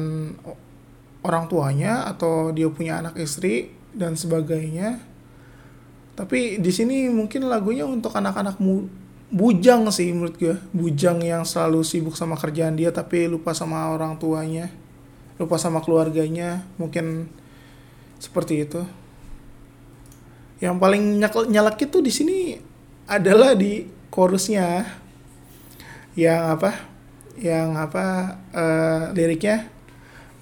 [1.22, 5.02] orang tuanya atau dia punya anak istri dan sebagainya.
[6.18, 8.86] Tapi di sini mungkin lagunya untuk anak-anak mu
[9.32, 14.20] bujang sih menurut gue bujang yang selalu sibuk sama kerjaan dia tapi lupa sama orang
[14.20, 14.68] tuanya
[15.40, 17.32] lupa sama keluarganya mungkin
[18.22, 18.82] seperti itu.
[20.62, 21.04] Yang paling
[21.50, 22.38] nyalek itu di sini
[23.10, 24.84] adalah di chorusnya
[26.14, 26.76] yang apa?
[27.40, 28.06] Yang apa
[28.52, 29.72] uh, liriknya?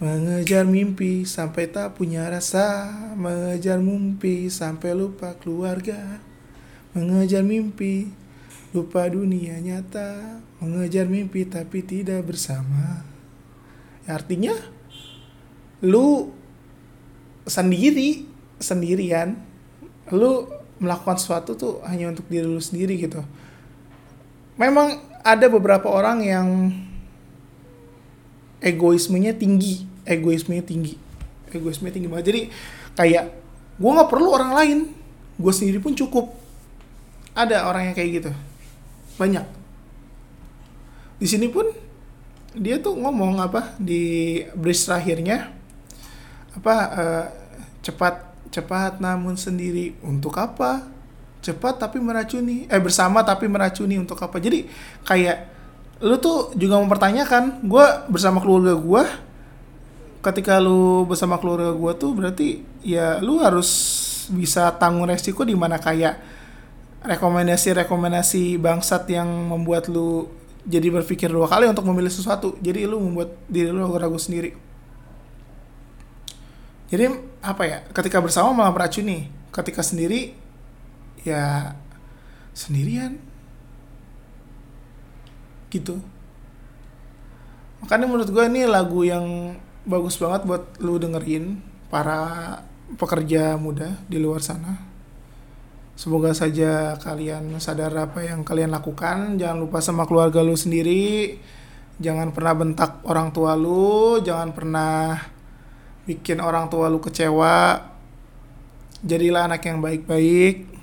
[0.02, 2.90] Mengejar mimpi sampai tak punya rasa.
[3.14, 6.18] Mengejar mimpi sampai lupa keluarga.
[6.98, 8.10] Mengejar mimpi
[8.74, 10.42] lupa dunia nyata.
[10.58, 13.06] Mengejar mimpi tapi tidak bersama.
[14.10, 14.58] Artinya
[15.86, 16.34] lu
[17.46, 18.26] sendiri
[18.60, 19.40] sendirian
[20.12, 20.50] lu
[20.80, 23.24] melakukan sesuatu tuh hanya untuk diri lu sendiri gitu
[24.60, 26.48] memang ada beberapa orang yang
[28.60, 31.00] egoismenya tinggi egoismenya tinggi
[31.54, 32.26] egoismenya tinggi banget.
[32.30, 32.42] Jadi
[32.94, 33.26] kayak
[33.80, 34.80] gue nggak perlu orang lain
[35.40, 36.36] gue sendiri pun cukup.
[37.34, 38.32] Ada orang yang kayak gitu.
[39.16, 39.46] Banyak.
[41.20, 41.68] Di sini pun
[42.58, 45.54] dia tuh ngomong apa di bridge terakhirnya
[46.58, 47.26] apa uh,
[47.86, 48.16] cepat
[48.50, 50.90] cepat namun sendiri untuk apa
[51.54, 54.66] cepat tapi meracuni eh bersama tapi meracuni untuk apa jadi
[55.04, 55.38] kayak
[56.06, 59.04] lu tuh juga mempertanyakan gue bersama keluarga gue
[60.20, 62.48] ketika lu bersama keluarga gue tuh berarti
[62.84, 63.68] ya lu harus
[64.30, 66.40] bisa tanggung resiko di mana kayak
[67.04, 70.28] rekomendasi-rekomendasi bangsat yang membuat lu
[70.68, 72.60] jadi berpikir dua kali untuk memilih sesuatu.
[72.60, 74.54] Jadi lu membuat diri lu ragu sendiri.
[76.92, 77.06] Jadi
[77.40, 77.78] apa ya?
[77.96, 79.32] Ketika bersama malah beracuni.
[79.50, 80.36] Ketika sendiri
[81.30, 81.78] ya
[82.58, 83.22] sendirian.
[85.70, 86.02] Gitu.
[87.86, 89.56] Makanya menurut gue ini lagu yang
[89.88, 92.62] bagus banget buat lu dengerin para
[92.98, 94.90] pekerja muda di luar sana.
[96.00, 99.36] Semoga saja kalian sadar apa yang kalian lakukan.
[99.36, 101.36] Jangan lupa sama keluarga lu sendiri.
[102.00, 104.24] Jangan pernah bentak orang tua lu.
[104.24, 105.20] Jangan pernah
[106.08, 107.84] bikin orang tua lu kecewa.
[109.04, 110.79] Jadilah anak yang baik-baik.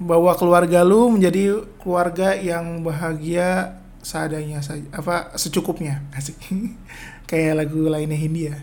[0.00, 4.84] Bawa keluarga lu menjadi keluarga yang bahagia seadanya saja.
[4.94, 6.04] Apa secukupnya.
[6.16, 6.38] Asik.
[7.28, 8.56] Kayak lagu lainnya Hindia.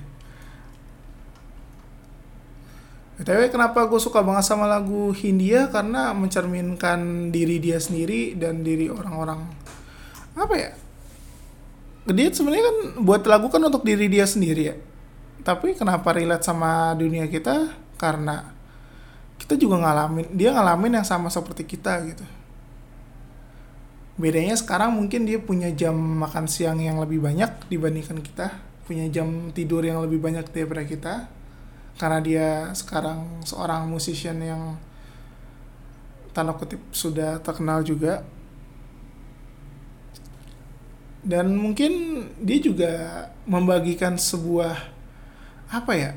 [3.19, 8.87] BTW kenapa gue suka banget sama lagu Hindia karena mencerminkan diri dia sendiri dan diri
[8.87, 9.43] orang-orang
[10.39, 10.71] apa ya
[12.07, 14.75] dia sebenarnya kan buat lagu kan untuk diri dia sendiri ya
[15.43, 18.55] tapi kenapa relate sama dunia kita karena
[19.39, 22.25] kita juga ngalamin dia ngalamin yang sama seperti kita gitu.
[24.19, 28.51] Bedanya sekarang mungkin dia punya jam makan siang yang lebih banyak dibandingkan kita
[28.83, 31.13] punya jam tidur yang lebih banyak daripada kita
[31.95, 34.75] karena dia sekarang seorang musician yang
[36.33, 38.23] tanda kutip sudah terkenal juga.
[41.19, 42.91] Dan mungkin dia juga
[43.43, 44.73] membagikan sebuah
[45.69, 46.11] apa ya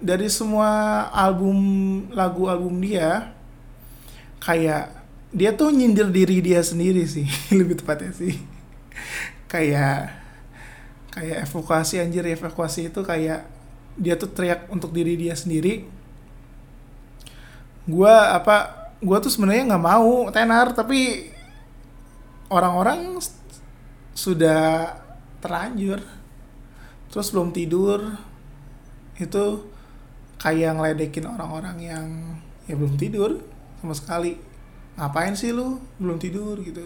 [0.00, 1.58] dari semua album
[2.16, 3.36] lagu album dia
[4.40, 4.96] kayak
[5.30, 7.28] dia tuh nyindir diri dia sendiri sih
[7.58, 8.34] lebih tepatnya sih.
[9.46, 10.16] Kayak
[11.12, 13.46] kayak evakuasi anjir evakuasi itu kayak
[14.00, 15.84] dia tuh teriak untuk diri dia sendiri.
[17.84, 21.30] Gue apa gue tuh sebenarnya nggak mau tenar tapi
[22.50, 23.16] orang-orang
[24.12, 24.92] sudah
[25.40, 26.04] terlanjur
[27.08, 28.20] terus belum tidur
[29.16, 29.69] itu
[30.40, 32.06] kayak ngeledekin orang-orang yang
[32.64, 33.44] ya belum tidur
[33.84, 34.40] sama sekali.
[34.96, 35.76] Ngapain sih lu?
[36.00, 36.80] Belum tidur gitu.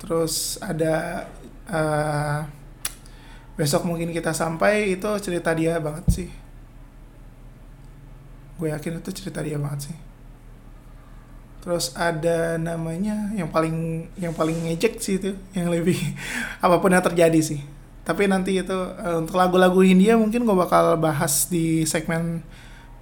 [0.00, 1.28] Terus ada
[1.68, 2.48] uh,
[3.54, 6.28] besok mungkin kita sampai itu cerita dia banget sih.
[8.56, 9.98] Gue yakin itu cerita dia banget sih.
[11.62, 15.94] Terus ada namanya yang paling yang paling ngejek sih itu yang lebih
[16.64, 20.98] apa pun yang terjadi sih tapi nanti itu uh, untuk lagu-lagu India mungkin gue bakal
[20.98, 22.42] bahas di segmen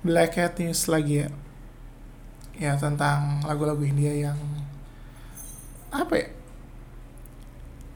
[0.05, 1.29] Black Hat News lagi ya.
[2.61, 4.37] Ya tentang lagu-lagu India yang
[5.91, 6.29] apa ya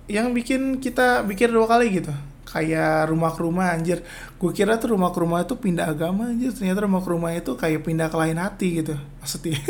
[0.04, 2.12] yang bikin kita pikir dua kali gitu.
[2.48, 4.00] Kayak rumah ke rumah anjir.
[4.40, 6.56] Gue kira tuh rumah ke rumah itu pindah agama anjir.
[6.56, 9.60] Ternyata rumah ke rumah itu kayak pindah ke lain hati gitu maksudnya.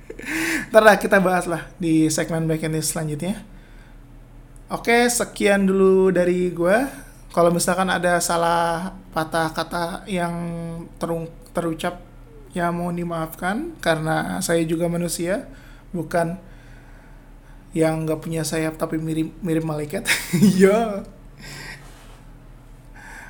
[0.72, 3.55] Ntar lah kita bahas lah di segmen back end selanjutnya
[4.66, 7.06] oke sekian dulu dari gue
[7.36, 10.32] kalau misalkan ada salah patah kata yang
[10.96, 12.00] terung terucap
[12.56, 13.76] ya mohon dimaafkan.
[13.84, 15.44] Karena saya juga manusia
[15.92, 16.40] bukan
[17.76, 20.08] yang nggak punya sayap tapi mirip mirip malaikat.
[20.56, 21.04] Iya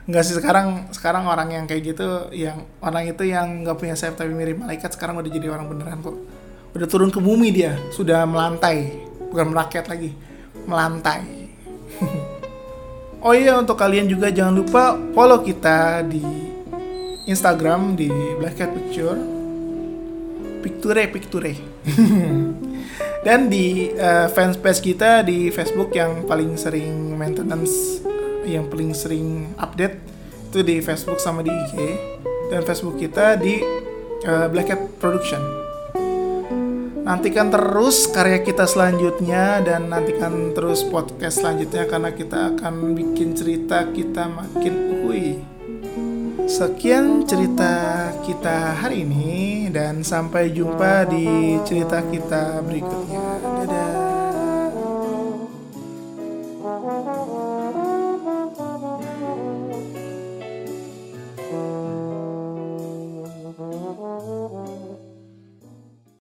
[0.06, 4.14] Enggak sih sekarang sekarang orang yang kayak gitu yang orang itu yang nggak punya sayap
[4.14, 6.14] tapi mirip malaikat sekarang udah jadi orang beneran kok.
[6.78, 9.02] Udah turun ke bumi dia sudah melantai
[9.34, 10.14] bukan merakyat lagi
[10.66, 11.46] melantai.
[13.26, 16.22] Oh iya untuk kalian juga jangan lupa follow kita di
[17.26, 18.06] Instagram di
[18.38, 19.18] Black Cat Picture.
[20.62, 21.54] Picture Picture.
[23.26, 27.98] Dan di uh, fanspage kita di Facebook yang paling sering maintenance
[28.46, 29.98] yang paling sering update
[30.46, 31.74] itu di Facebook sama di IG
[32.54, 33.58] dan Facebook kita di
[34.22, 35.65] uh, Black Cat Production.
[37.06, 43.86] Nantikan terus karya kita selanjutnya dan nantikan terus podcast selanjutnya karena kita akan bikin cerita
[43.94, 44.74] kita makin
[45.06, 45.38] hui.
[46.50, 53.22] Sekian cerita kita hari ini dan sampai jumpa di cerita kita berikutnya.
[53.38, 53.95] Dadah.